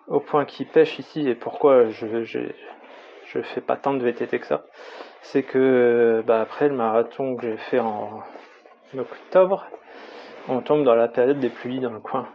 au 0.09 0.21
point 0.21 0.47
qui 0.47 0.65
pêche 0.65 0.99
ici 0.99 1.29
et 1.29 1.35
pourquoi 1.35 1.89
je, 1.89 2.25
je 2.25 3.41
fais 3.43 3.61
pas 3.61 3.77
tant 3.77 3.93
de 3.93 4.03
VTT 4.03 4.39
que 4.39 4.47
ça, 4.47 4.65
c'est 5.21 5.43
que 5.43 6.23
bah, 6.27 6.41
après 6.41 6.69
le 6.69 6.75
marathon 6.75 7.37
que 7.37 7.43
j'ai 7.43 7.57
fait 7.57 7.81
en 7.81 8.23
octobre, 8.97 9.67
on 10.49 10.61
tombe 10.61 10.85
dans 10.85 10.95
la 10.95 11.09
période 11.09 11.41
des 11.41 11.49
pluies 11.49 11.81
dans 11.81 11.91
le 11.91 12.01
coin. 12.01 12.29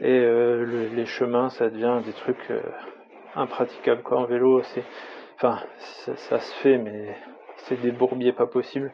Et 0.00 0.18
euh, 0.18 0.88
les 0.92 1.06
chemins, 1.06 1.48
ça 1.50 1.70
devient 1.70 2.00
des 2.04 2.12
trucs 2.12 2.50
impraticables 3.36 4.02
quoi. 4.02 4.18
En 4.18 4.24
vélo, 4.26 4.62
c'est, 4.62 4.84
enfin, 5.36 5.58
ça, 6.16 6.38
se 6.38 6.54
fait, 6.56 6.78
mais 6.78 7.16
c'est 7.56 7.80
des 7.80 7.92
bourbiers 7.92 8.32
pas 8.32 8.46
possibles. 8.46 8.92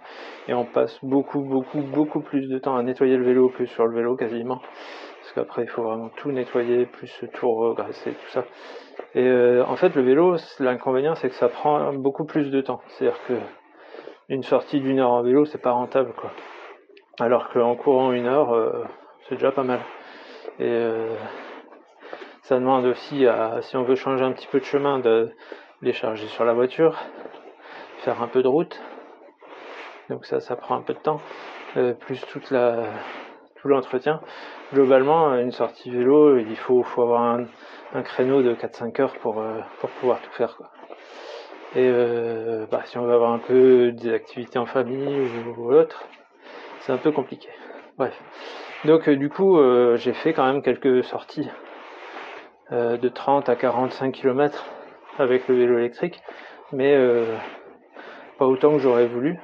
Et 0.49 0.55
on 0.55 0.65
passe 0.65 0.99
beaucoup, 1.03 1.41
beaucoup, 1.41 1.81
beaucoup 1.81 2.21
plus 2.21 2.49
de 2.49 2.59
temps 2.59 2.77
à 2.77 2.83
nettoyer 2.83 3.17
le 3.17 3.25
vélo 3.25 3.49
que 3.51 3.67
sur 3.67 3.87
le 3.87 3.95
vélo 3.95 4.17
quasiment. 4.17 4.61
Parce 5.21 5.33
qu'après, 5.35 5.63
il 5.63 5.69
faut 5.69 5.83
vraiment 5.83 6.09
tout 6.17 6.33
nettoyer, 6.33 6.87
plus 6.87 7.25
tout 7.35 7.51
regresser, 7.53 8.13
tout 8.13 8.31
ça. 8.31 8.45
Et 9.15 9.27
euh, 9.27 9.65
en 9.67 9.77
fait, 9.77 9.95
le 9.95 10.03
vélo, 10.03 10.37
l'inconvénient, 10.59 11.15
c'est 11.15 11.29
que 11.29 11.35
ça 11.35 11.49
prend 11.49 11.93
beaucoup 11.93 12.25
plus 12.25 12.51
de 12.51 12.61
temps. 12.61 12.81
C'est-à-dire 12.89 13.19
que 13.27 13.35
une 14.29 14.43
sortie 14.45 14.81
d'une 14.81 15.01
heure 15.01 15.11
en 15.11 15.23
vélo, 15.23 15.45
c'est 15.45 15.61
pas 15.61 15.73
rentable, 15.73 16.13
quoi. 16.15 16.31
Alors 17.19 17.51
qu'en 17.51 17.75
courant 17.75 18.13
une 18.13 18.27
heure, 18.27 18.55
euh, 18.55 18.85
c'est 19.29 19.35
déjà 19.35 19.53
pas 19.53 19.65
mal. 19.65 19.81
Et 20.59 20.69
euh, 20.69 21.15
ça 22.51 22.59
demande 22.59 22.85
aussi, 22.87 23.29
à, 23.29 23.63
si 23.63 23.77
on 23.77 23.85
veut 23.85 23.95
changer 23.95 24.25
un 24.25 24.33
petit 24.33 24.49
peu 24.49 24.59
de 24.59 24.65
chemin, 24.65 24.99
de 24.99 25.31
les 25.83 25.93
charger 25.93 26.27
sur 26.27 26.45
la 26.45 26.53
voiture, 26.53 26.99
faire 27.99 28.21
un 28.21 28.27
peu 28.27 28.43
de 28.43 28.49
route. 28.49 28.83
Donc 30.09 30.27
ça, 30.27 30.41
ça 30.41 30.57
prend 30.57 30.75
un 30.75 30.81
peu 30.81 30.93
de 30.93 30.99
temps, 30.99 31.21
plus 32.01 32.21
toute 32.27 32.51
la, 32.51 32.87
tout 33.55 33.69
l'entretien. 33.69 34.21
Globalement, 34.75 35.37
une 35.37 35.53
sortie 35.53 35.93
vélo, 35.93 36.39
il 36.39 36.57
faut, 36.57 36.83
faut 36.83 37.03
avoir 37.03 37.23
un, 37.23 37.45
un 37.95 38.03
créneau 38.03 38.43
de 38.43 38.53
4-5 38.53 39.01
heures 39.01 39.17
pour, 39.19 39.41
euh, 39.41 39.61
pour 39.79 39.91
pouvoir 39.91 40.21
tout 40.21 40.33
faire. 40.33 40.57
Quoi. 40.57 40.71
Et 41.77 41.89
euh, 41.89 42.67
bah, 42.69 42.81
si 42.85 42.99
on 42.99 43.05
veut 43.05 43.15
avoir 43.15 43.31
un 43.31 43.39
peu 43.39 43.93
des 43.93 44.13
activités 44.13 44.59
en 44.59 44.67
famille 44.67 45.31
ou, 45.57 45.73
autre, 45.73 46.03
c'est 46.81 46.91
un 46.91 46.99
peu 46.99 47.13
compliqué. 47.13 47.49
Bref. 47.97 48.21
Donc 48.87 49.09
euh, 49.09 49.15
du 49.15 49.29
coup, 49.29 49.57
j'ai 49.99 50.15
fait 50.15 50.33
quand 50.33 50.47
même 50.47 50.63
quelques 50.63 51.05
sorties 51.05 51.49
de 52.71 53.09
30 53.09 53.49
à 53.49 53.57
45 53.57 54.13
km 54.13 54.65
avec 55.19 55.49
le 55.49 55.57
vélo 55.57 55.79
électrique, 55.79 56.21
mais 56.73 56.97
pas 58.39 58.47
autant 58.47 58.73
que 58.73 58.79
j'aurais 58.79 59.07
voulu. 59.07 59.39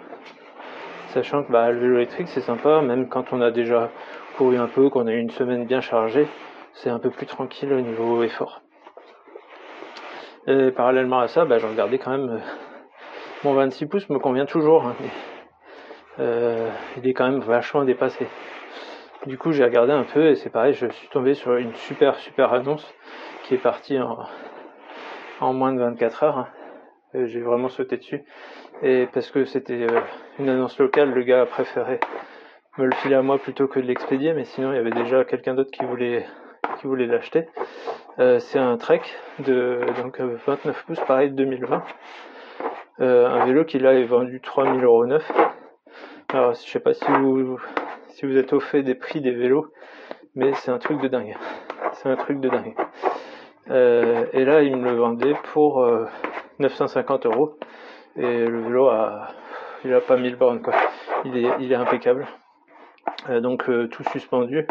Sachant 1.09 1.43
que 1.43 1.51
bah, 1.51 1.71
le 1.71 1.79
vélo 1.79 1.97
électrique 1.97 2.29
c'est 2.29 2.41
sympa, 2.41 2.81
même 2.83 3.09
quand 3.09 3.33
on 3.33 3.41
a 3.41 3.51
déjà 3.51 3.91
couru 4.37 4.59
un 4.59 4.69
peu, 4.69 4.91
qu'on 4.91 5.07
a 5.07 5.13
eu 5.13 5.19
une 5.19 5.31
semaine 5.31 5.65
bien 5.65 5.81
chargée, 5.81 6.29
c'est 6.75 6.91
un 6.91 6.99
peu 6.99 7.11
plus 7.11 7.27
tranquille 7.27 7.73
au 7.73 7.81
niveau 7.81 8.23
effort. 8.23 8.61
Et 10.47 10.71
parallèlement 10.71 11.19
à 11.19 11.29
ça, 11.29 11.45
bah, 11.45 11.59
je 11.59 11.67
regardais 11.67 11.99
quand 11.99 12.11
même 12.13 12.31
euh, 12.31 12.39
mon 13.45 13.55
26 13.55 13.87
pouces 13.87 14.09
me 14.11 14.19
convient 14.19 14.47
toujours. 14.47 14.85
Hein, 14.85 14.95
euh, 16.21 16.71
il 16.97 17.09
est 17.09 17.15
quand 17.15 17.29
même 17.29 17.41
vachement 17.41 17.85
dépassé. 17.85 18.27
Du 19.27 19.39
coup, 19.39 19.51
j'ai 19.53 19.65
regardé 19.65 19.93
un 19.93 20.05
peu 20.05 20.29
et 20.29 20.37
c'est 20.37 20.51
pareil, 20.51 20.73
je 20.73 20.87
suis 20.87 21.09
tombé 21.09 21.35
sur 21.35 21.57
une 21.57 21.75
super 21.75 22.15
super 22.17 22.53
annonce 22.53 22.95
qui 23.47 23.55
est 23.55 23.59
partie 23.59 23.99
en, 25.41 25.53
moins 25.53 25.73
de 25.73 25.81
24 25.81 26.23
heures. 26.25 26.39
Hein. 26.39 26.49
J'ai 27.15 27.41
vraiment 27.41 27.69
sauté 27.69 27.97
dessus. 27.97 28.25
Et 28.83 29.07
parce 29.13 29.31
que 29.31 29.45
c'était 29.45 29.87
euh, 29.91 30.01
une 30.39 30.49
annonce 30.49 30.79
locale, 30.79 31.13
le 31.13 31.23
gars 31.23 31.43
a 31.43 31.47
préféré 31.47 32.01
me 32.79 32.85
le 32.85 32.95
filer 32.97 33.15
à 33.15 33.23
moi 33.23 33.39
plutôt 33.39 33.69
que 33.69 33.81
de 33.81 33.87
l'expédier, 33.87 34.35
mais 34.35 34.45
sinon 34.45 34.73
il 34.73 34.77
y 34.77 34.79
avait 34.79 34.91
déjà 34.91 35.25
quelqu'un 35.25 35.55
d'autre 35.55 35.71
qui 35.71 35.85
voulait 35.85 36.27
qui 36.79 36.87
voulait 36.87 37.07
l'acheter. 37.07 37.49
Euh, 38.19 38.39
c'est 38.39 38.59
un 38.59 38.77
Trek 38.77 39.03
de 39.39 39.81
donc 40.03 40.21
29 40.21 40.67
euh, 40.67 40.73
pouces, 40.87 41.01
pareil 41.07 41.31
2020. 41.31 41.83
Euh, 43.01 43.29
un 43.29 43.45
vélo 43.47 43.65
qui 43.65 43.79
là 43.79 43.95
est 43.95 44.05
vendu 44.05 44.41
3000 44.41 44.85
euros 44.85 45.07
neuf. 45.07 45.31
Alors 46.33 46.55
je 46.55 46.61
sais 46.61 46.81
pas 46.81 46.95
si 46.95 47.05
vous 47.11 47.59
si 48.09 48.27
vous 48.27 48.37
êtes 48.37 48.53
au 48.53 48.61
fait 48.61 48.83
des 48.83 48.95
prix 48.95 49.21
des 49.21 49.33
vélos, 49.33 49.73
mais 50.35 50.53
c'est 50.55 50.71
un 50.71 50.79
truc 50.79 51.01
de 51.01 51.09
dingue. 51.09 51.37
C'est 51.93 52.09
un 52.09 52.17
truc 52.17 52.41
de 52.41 52.49
dingue. 52.49 52.75
Et 53.69 54.45
là 54.45 54.63
il 54.63 54.77
me 54.77 54.91
le 54.91 54.97
vendait 54.97 55.35
pour 55.53 55.87
950 56.59 57.27
euros. 57.27 57.59
Et 58.17 58.47
le 58.47 58.61
vélo 58.63 58.89
a 58.89 59.29
il 59.85 59.93
a 59.93 60.01
pas 60.01 60.17
1000 60.17 60.37
bornes 60.37 60.63
quoi. 60.63 60.75
Il 61.25 61.37
est 61.37 61.51
il 61.61 61.73
est 61.73 61.77
impeccable. 61.77 62.27
donc 63.29 63.65
tout 63.91 64.05
suspendu 64.13 64.67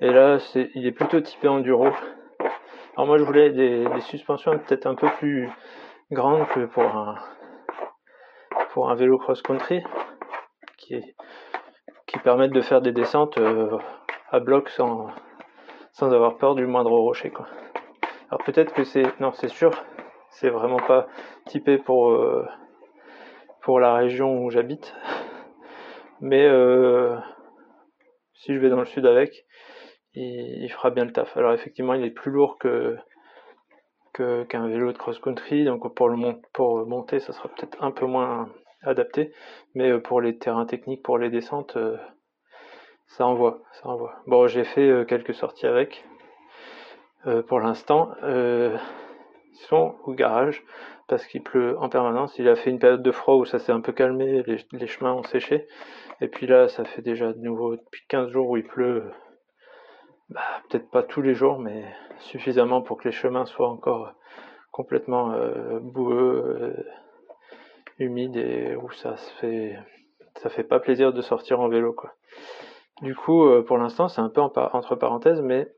et 0.00 0.12
là, 0.12 0.38
c'est, 0.38 0.70
il 0.74 0.86
est 0.86 0.92
plutôt 0.92 1.20
typé 1.20 1.48
enduro. 1.48 1.88
Alors 2.96 3.06
moi, 3.06 3.18
je 3.18 3.24
voulais 3.24 3.50
des, 3.50 3.84
suspensions 4.02 4.56
peut-être 4.58 4.86
un 4.86 4.94
peu 4.94 5.08
plus 5.18 5.48
grandes 6.12 6.46
que 6.48 6.66
pour 6.66 6.84
un 6.84 7.16
pour 8.72 8.90
un 8.90 8.94
vélo 8.94 9.18
cross-country, 9.18 9.82
qui 10.76 11.02
qui 12.06 12.18
permettent 12.20 12.52
de 12.52 12.60
faire 12.60 12.80
des 12.80 12.92
descentes 12.92 13.38
euh, 13.38 13.76
à 14.30 14.38
bloc 14.38 14.68
sans 14.68 15.08
sans 15.92 16.12
avoir 16.12 16.36
peur 16.36 16.54
du 16.54 16.64
moindre 16.66 16.92
rocher, 16.92 17.30
quoi. 17.30 17.46
Alors 18.30 18.44
peut-être 18.44 18.74
que 18.74 18.84
c'est 18.84 19.18
non, 19.20 19.32
c'est 19.32 19.48
sûr, 19.48 19.70
c'est 20.30 20.50
vraiment 20.50 20.80
pas 20.80 21.08
typé 21.46 21.78
pour 21.78 22.10
euh, 22.10 22.46
pour 23.62 23.80
la 23.80 23.94
région 23.94 24.44
où 24.44 24.50
j'habite, 24.50 24.94
mais 26.20 26.44
euh, 26.44 27.16
si 28.34 28.54
je 28.54 28.58
vais 28.58 28.68
dans 28.68 28.80
le 28.80 28.84
sud 28.84 29.06
avec, 29.06 29.46
il, 30.12 30.68
fera 30.68 30.90
bien 30.90 31.06
le 31.06 31.12
taf. 31.12 31.36
Alors 31.38 31.52
effectivement, 31.52 31.94
il 31.94 32.04
est 32.04 32.10
plus 32.10 32.30
lourd 32.30 32.58
que 32.58 32.96
qu'un 34.12 34.66
vélo 34.66 34.92
de 34.92 34.98
cross-country, 34.98 35.64
donc 35.64 35.94
pour, 35.94 36.08
le 36.08 36.16
pour 36.52 36.84
monter, 36.86 37.20
ça 37.20 37.32
sera 37.32 37.48
peut-être 37.48 37.80
un 37.80 37.92
peu 37.92 38.04
moins 38.04 38.48
adapté, 38.82 39.32
mais 39.74 39.90
euh, 39.90 40.00
pour 40.00 40.20
les 40.20 40.36
terrains 40.38 40.66
techniques, 40.66 41.04
pour 41.04 41.18
les 41.18 41.30
descentes, 41.30 41.78
ça 43.06 43.26
envoie, 43.26 43.62
ça 43.72 43.88
envoie. 43.88 44.16
Bon, 44.26 44.48
j'ai 44.48 44.64
fait 44.64 45.06
quelques 45.08 45.34
sorties 45.34 45.66
avec. 45.66 46.04
Pour 47.46 47.60
l'instant, 47.60 48.10
ils 48.22 48.78
sont 49.66 49.96
au 50.04 50.12
garage 50.12 50.62
parce 51.08 51.26
qu'il 51.26 51.42
pleut 51.42 51.78
en 51.78 51.88
permanence. 51.88 52.38
Il 52.38 52.48
a 52.48 52.56
fait 52.56 52.70
une 52.70 52.78
période 52.78 53.02
de 53.02 53.10
froid 53.10 53.36
où 53.36 53.44
ça 53.44 53.58
s'est 53.58 53.72
un 53.72 53.80
peu 53.80 53.92
calmé, 53.92 54.42
les, 54.44 54.86
chemins 54.86 55.12
ont 55.12 55.22
séché. 55.24 55.66
Et 56.20 56.28
puis 56.28 56.46
là, 56.46 56.68
ça 56.68 56.84
fait 56.84 57.02
déjà 57.02 57.32
de 57.32 57.38
nouveau 57.38 57.76
depuis 57.76 58.02
15 58.08 58.30
jours 58.30 58.48
où 58.50 58.56
il 58.56 58.64
pleut 58.64 59.10
bah, 60.28 60.40
peut-être 60.68 60.90
pas 60.90 61.02
tous 61.02 61.22
les 61.22 61.34
jours, 61.34 61.58
mais 61.58 61.84
suffisamment 62.18 62.82
pour 62.82 62.98
que 62.98 63.08
les 63.08 63.12
chemins 63.12 63.46
soient 63.46 63.68
encore 63.68 64.12
complètement 64.70 65.34
boueux, 65.80 66.76
humide 67.98 68.36
et 68.36 68.76
où 68.76 68.90
ça 68.90 69.16
se 69.16 69.32
fait 69.34 69.76
ça 70.36 70.50
fait 70.50 70.62
pas 70.62 70.78
plaisir 70.78 71.12
de 71.12 71.20
sortir 71.20 71.60
en 71.60 71.68
vélo 71.68 71.92
quoi. 71.92 72.12
Du 73.02 73.14
coup, 73.14 73.48
pour 73.66 73.78
l'instant, 73.78 74.08
c'est 74.08 74.20
un 74.20 74.28
peu 74.28 74.40
entre 74.40 74.96
parenthèses, 74.96 75.40
mais 75.40 75.68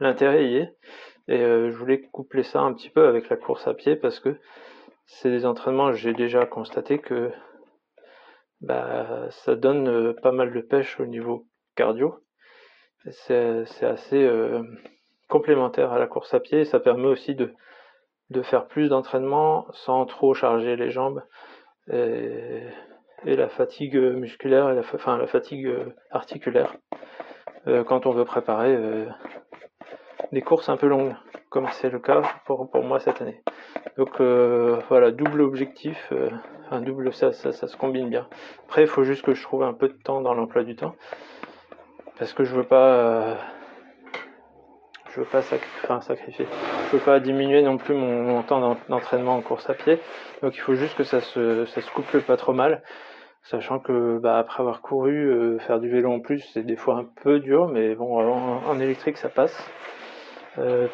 l'intérêt 0.00 0.46
y 0.46 0.56
est. 0.56 0.76
Et 1.28 1.38
je 1.38 1.76
voulais 1.76 2.00
coupler 2.00 2.42
ça 2.42 2.60
un 2.60 2.72
petit 2.74 2.90
peu 2.90 3.06
avec 3.06 3.28
la 3.28 3.36
course 3.36 3.66
à 3.66 3.74
pied 3.74 3.96
parce 3.96 4.20
que 4.20 4.36
c'est 5.06 5.30
des 5.30 5.46
entraînements, 5.46 5.92
j'ai 5.92 6.14
déjà 6.14 6.46
constaté 6.46 6.98
que 6.98 7.32
bah, 8.62 9.28
ça 9.30 9.56
donne 9.56 9.88
euh, 9.88 10.12
pas 10.14 10.32
mal 10.32 10.52
de 10.52 10.60
pêche 10.60 11.00
au 11.00 11.06
niveau 11.06 11.46
cardio. 11.74 12.20
C'est 13.10 13.66
assez 13.82 14.22
euh, 14.22 14.62
complémentaire 15.28 15.92
à 15.92 15.98
la 15.98 16.06
course 16.06 16.32
à 16.34 16.40
pied. 16.40 16.64
Ça 16.64 16.78
permet 16.78 17.08
aussi 17.08 17.34
de, 17.34 17.52
faire 18.42 18.68
plus 18.68 18.88
d'entraînement 18.88 19.66
sans 19.72 20.06
trop 20.06 20.34
charger 20.34 20.76
les 20.76 20.90
jambes. 20.90 21.22
Et, 21.92 22.62
la 23.24 23.48
fatigue 23.48 23.96
musculaire 23.96 24.70
et 24.70 24.74
la, 24.74 24.80
enfin, 24.80 25.16
la 25.16 25.26
fatigue 25.26 25.66
euh, 25.66 25.94
articulaire 26.10 26.76
quand 27.66 28.06
on 28.06 28.10
veut 28.10 28.24
préparer 28.24 28.76
des 30.32 30.42
courses 30.42 30.68
un 30.68 30.76
peu 30.76 30.88
longues, 30.88 31.14
comme 31.50 31.68
c'est 31.72 31.90
le 31.90 31.98
cas 31.98 32.22
pour, 32.46 32.70
pour 32.70 32.82
moi 32.82 33.00
cette 33.00 33.20
année. 33.22 33.42
Donc 33.96 34.20
voilà, 34.20 35.10
double 35.10 35.42
objectif, 35.42 36.12
un 36.72 36.80
double, 36.80 37.12
ça, 37.12 37.32
ça, 37.32 37.52
se 37.52 37.76
combine 37.76 38.08
bien. 38.08 38.26
Après, 38.64 38.82
il 38.82 38.88
faut 38.88 39.04
juste 39.04 39.22
que 39.22 39.34
je 39.34 39.42
trouve 39.42 39.62
un 39.62 39.74
peu 39.74 39.88
de 39.88 39.96
temps 40.02 40.20
dans 40.20 40.34
l'emploi 40.34 40.64
du 40.64 40.74
temps. 40.74 40.94
Parce 42.18 42.32
que 42.32 42.44
je 42.44 42.54
veux 42.54 42.64
pas. 42.64 42.94
Euh, 42.94 43.34
je 45.10 45.20
veux 45.20 45.26
pas 45.26 45.42
sacrifier. 45.42 46.46
Je 46.90 46.96
veux 46.96 47.02
pas 47.02 47.20
diminuer 47.20 47.62
non 47.62 47.76
plus 47.76 47.94
mon, 47.94 48.42
temps 48.42 48.76
d'entraînement 48.88 49.36
en 49.36 49.42
course 49.42 49.68
à 49.68 49.74
pied. 49.74 49.98
Donc 50.42 50.56
il 50.56 50.60
faut 50.60 50.74
juste 50.74 50.96
que 50.96 51.04
ça 51.04 51.20
se, 51.20 51.66
ça 51.66 51.82
se 51.82 51.90
couple 51.90 52.22
pas 52.22 52.38
trop 52.38 52.54
mal. 52.54 52.82
Sachant 53.44 53.80
que 53.80 54.18
bah, 54.18 54.38
après 54.38 54.60
avoir 54.60 54.80
couru, 54.82 55.26
euh, 55.28 55.58
faire 55.60 55.80
du 55.80 55.88
vélo 55.88 56.12
en 56.12 56.20
plus, 56.20 56.40
c'est 56.52 56.62
des 56.62 56.76
fois 56.76 56.96
un 56.96 57.06
peu 57.22 57.40
dur, 57.40 57.68
mais 57.68 57.96
bon, 57.96 58.20
en, 58.20 58.78
électrique 58.78 59.18
ça 59.18 59.28
passe. 59.28 59.68
Euh, 60.58 60.86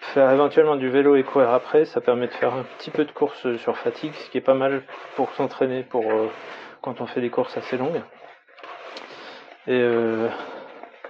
faire 0.00 0.30
éventuellement 0.30 0.76
du 0.76 0.88
vélo 0.88 1.16
et 1.16 1.24
courir 1.24 1.50
après, 1.50 1.84
ça 1.84 2.00
permet 2.00 2.28
de 2.28 2.32
faire 2.32 2.54
un 2.54 2.62
petit 2.78 2.90
peu 2.90 3.04
de 3.04 3.10
course 3.10 3.56
sur 3.56 3.76
fatigue, 3.76 4.12
ce 4.14 4.30
qui 4.30 4.38
est 4.38 4.42
pas 4.42 4.54
mal 4.54 4.82
pour 5.16 5.32
s'entraîner 5.32 5.82
pour 5.82 6.04
euh, 6.04 6.28
quand 6.80 7.00
on 7.00 7.06
fait 7.06 7.20
des 7.20 7.30
courses 7.30 7.56
assez 7.56 7.76
longues. 7.76 8.02
Et, 9.66 9.80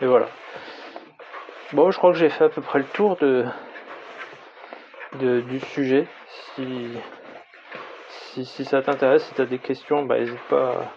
et, 0.01 0.07
voilà. 0.07 0.27
Bon, 1.73 1.91
je 1.93 1.99
crois 1.99 2.11
que 2.11 2.19
j'ai 2.19 2.31
fait 2.31 2.45
à 2.45 2.49
peu 2.49 2.63
près 2.63 2.81
le 2.81 2.87
tour 2.87 3.17
de, 3.17 3.45
de 5.21 5.41
du 5.43 5.61
sujet. 5.61 6.09
Si, 6.27 6.97
si, 8.45 8.65
ça 8.65 8.83
t'intéresse, 8.83 9.25
si 9.25 9.35
tu 9.35 9.41
as 9.41 9.47
des 9.47 9.59
questions, 9.59 10.05
bah, 10.05 10.19
n'hésite 10.19 10.41
pas 10.49 10.93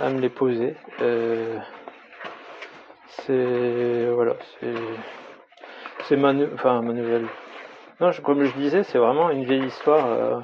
à, 0.00 0.10
me 0.10 0.20
les 0.20 0.28
poser. 0.28 0.76
Euh, 1.00 1.58
c'est 3.08 4.06
voilà, 4.10 4.34
c'est 4.60 4.74
c'est 6.04 6.16
ma, 6.16 6.32
enfin, 6.54 6.82
ma 6.82 6.92
nouvelle. 6.92 7.26
Non, 8.00 8.10
comme 8.22 8.44
je 8.44 8.52
disais, 8.54 8.82
c'est 8.82 8.98
vraiment 8.98 9.30
une 9.30 9.44
vieille 9.44 9.64
histoire. 9.64 10.06
Euh, 10.06 10.40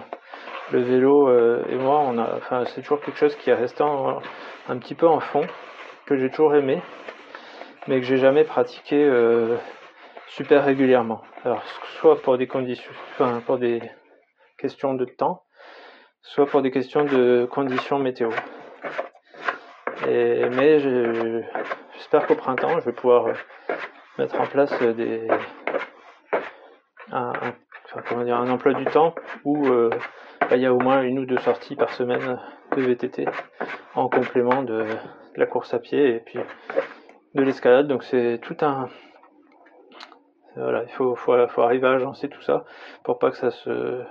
le 0.73 0.81
vélo 0.83 1.29
euh, 1.29 1.64
et 1.68 1.75
moi, 1.75 1.99
on 1.99 2.16
a, 2.18 2.37
enfin, 2.37 2.64
c'est 2.66 2.83
toujours 2.83 3.01
quelque 3.01 3.18
chose 3.18 3.35
qui 3.37 3.51
est 3.51 3.55
resté 3.55 3.83
un 3.83 4.79
petit 4.79 4.94
peu 4.94 5.09
en 5.09 5.18
fond, 5.18 5.44
que 6.07 6.16
j'ai 6.16 6.31
toujours 6.31 6.55
aimé, 6.55 6.81
mais 7.88 8.01
que 8.01 8.07
j'ai 8.07 8.18
jamais 8.18 8.44
pratiqué 8.44 9.05
super 10.29 10.64
régulièrement. 10.64 11.23
Alors, 11.44 11.62
soit 11.99 12.23
pour 12.23 12.38
des 12.38 12.46
conditions, 12.46 12.92
enfin, 13.12 13.42
pour 13.44 13.59
des 13.59 13.83
questions 14.59 14.94
de 14.94 15.05
temps, 15.05 15.42
soit 16.22 16.46
pour 16.46 16.62
des 16.62 16.70
questions 16.70 17.04
de 17.04 17.46
conditions 17.50 17.98
météo. 17.98 18.30
Et, 20.09 20.48
mais 20.50 20.78
j'espère 20.80 22.26
qu'au 22.26 22.35
printemps, 22.35 22.80
je 22.80 22.87
vais 22.87 22.92
pouvoir 22.92 23.35
mettre 24.18 24.40
en 24.40 24.46
place 24.46 24.72
euh, 24.83 24.92
des 24.92 25.28
un, 27.12 28.50
emploi 28.50 28.74
du 28.74 28.85
temps 28.85 29.14
où 29.44 29.66
euh, 29.66 29.90
bah, 30.40 30.56
il 30.56 30.62
y 30.62 30.66
a 30.66 30.72
au 30.72 30.78
moins 30.78 31.02
une 31.02 31.18
ou 31.18 31.26
deux 31.26 31.38
sorties 31.38 31.76
par 31.76 31.90
semaine 31.92 32.40
de 32.76 32.83
VTT 32.83 33.26
en 33.94 34.09
complément 34.09 34.62
de, 34.62 34.85
la 35.37 35.46
course 35.46 35.74
à 35.74 35.78
pied 35.78 36.16
et 36.16 36.20
puis 36.20 36.38
de 37.35 37.42
l'escalade. 37.42 37.88
Donc 37.88 38.04
c'est 38.04 38.40
tout 38.42 38.56
un 38.61 38.88
voilà, 40.56 40.83
il 40.83 40.90
faut, 40.90 41.14
faut, 41.14 41.33
arriver 41.62 41.87
à 41.87 41.92
agencer 41.92 42.28
tout 42.28 42.42
ça 42.42 42.64
pour 43.04 43.18
pas 43.18 43.30
que 43.30 43.37
ça 43.37 43.50
se 43.50 44.02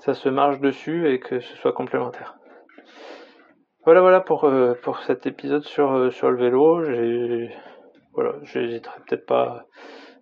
ça 0.00 0.14
se 0.14 0.28
marche 0.28 0.60
dessus 0.60 1.08
et 1.08 1.18
que 1.20 1.40
ce 1.40 1.56
soit 1.56 1.72
complémentaire. 1.72 2.36
Voilà 3.84 4.00
voilà 4.00 4.20
pour, 4.20 4.44
euh, 4.44 4.74
pour 4.82 4.98
cet 5.00 5.26
épisode 5.26 5.62
sur, 5.62 6.12
sur 6.12 6.30
le 6.30 6.36
vélo. 6.36 6.84
J'ai 6.84 7.50
voilà, 8.12 8.32
j'hésiterai 8.42 9.00
peut-être 9.06 9.26
pas 9.26 9.66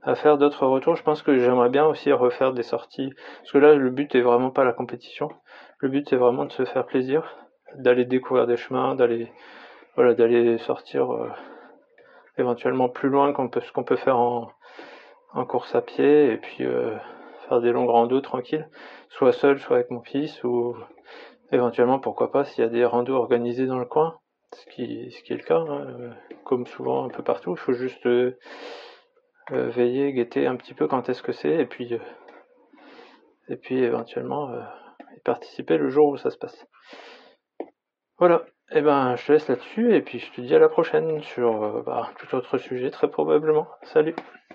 à 0.02 0.14
faire 0.14 0.36
d'autres 0.36 0.66
retours. 0.66 0.96
Je 0.96 1.02
pense 1.02 1.22
que 1.22 1.38
j'aimerais 1.38 1.70
bien 1.70 1.86
aussi 1.86 2.12
refaire 2.12 2.52
des 2.52 2.62
sorties. 2.62 3.12
Parce 3.38 3.52
que 3.52 3.58
là, 3.58 3.74
le 3.74 3.90
but 3.90 4.14
est 4.14 4.20
vraiment 4.20 4.50
pas 4.50 4.64
la 4.64 4.72
compétition. 4.72 5.30
Le 5.78 5.88
but 5.88 6.08
c'est 6.08 6.16
vraiment 6.16 6.44
de 6.44 6.52
se 6.52 6.64
faire 6.64 6.86
plaisir, 6.86 7.36
d'aller 7.76 8.04
découvrir 8.04 8.46
des 8.46 8.56
chemins, 8.56 8.94
d'aller 8.94 9.32
voilà, 9.96 10.14
d'aller 10.14 10.58
sortir 10.58 11.12
euh, 11.12 11.30
éventuellement 12.36 12.88
plus 12.88 13.08
loin 13.08 13.32
qu'on 13.32 13.48
peut, 13.48 13.60
ce 13.60 13.72
qu'on 13.72 13.84
peut 13.84 13.96
faire 13.96 14.18
en, 14.18 14.50
en, 15.32 15.44
course 15.44 15.74
à 15.74 15.82
pied 15.82 16.32
et 16.32 16.36
puis 16.36 16.64
euh, 16.64 16.96
faire 17.48 17.60
des 17.60 17.72
longues 17.72 17.90
randos 17.90 18.20
tranquilles, 18.20 18.68
soit 19.08 19.32
seul, 19.32 19.58
soit 19.58 19.76
avec 19.76 19.90
mon 19.90 20.02
fils 20.02 20.42
ou 20.44 20.76
éventuellement 21.52 21.98
pourquoi 21.98 22.30
pas 22.32 22.44
s'il 22.44 22.64
y 22.64 22.66
a 22.66 22.70
des 22.70 22.84
randos 22.84 23.14
organisés 23.14 23.66
dans 23.66 23.78
le 23.78 23.86
coin 23.86 24.18
ce 24.54 24.66
qui, 24.66 24.82
est 24.82 25.36
le 25.36 25.42
cas, 25.42 25.58
hein, 25.58 25.86
euh, 25.88 26.10
comme 26.44 26.66
souvent 26.66 27.04
un 27.04 27.08
peu 27.08 27.22
partout. 27.22 27.52
Il 27.52 27.58
faut 27.58 27.72
juste 27.72 28.06
euh, 28.06 28.38
euh, 29.52 29.68
veiller, 29.68 30.12
guetter 30.12 30.46
un 30.46 30.56
petit 30.56 30.74
peu 30.74 30.86
quand 30.86 31.08
est-ce 31.08 31.22
que 31.22 31.32
c'est, 31.32 31.54
et 31.54 31.66
puis, 31.66 31.98
et 33.48 33.56
puis 33.56 33.78
éventuellement 33.82 34.50
participer 35.24 35.76
le 35.76 35.88
jour 35.88 36.08
où 36.08 36.16
ça 36.16 36.30
se 36.30 36.38
passe. 36.38 36.66
Voilà, 38.18 38.44
et 38.70 38.78
eh 38.78 38.80
ben 38.80 39.16
je 39.16 39.26
te 39.26 39.32
laisse 39.32 39.48
là-dessus, 39.48 39.94
et 39.94 40.00
puis 40.00 40.18
je 40.18 40.32
te 40.32 40.40
dis 40.40 40.54
à 40.54 40.58
la 40.58 40.68
prochaine 40.68 41.20
sur 41.22 41.82
bah, 41.82 42.10
tout 42.18 42.34
autre 42.34 42.58
sujet, 42.58 42.90
très 42.90 43.10
probablement. 43.10 43.66
Salut 43.82 44.14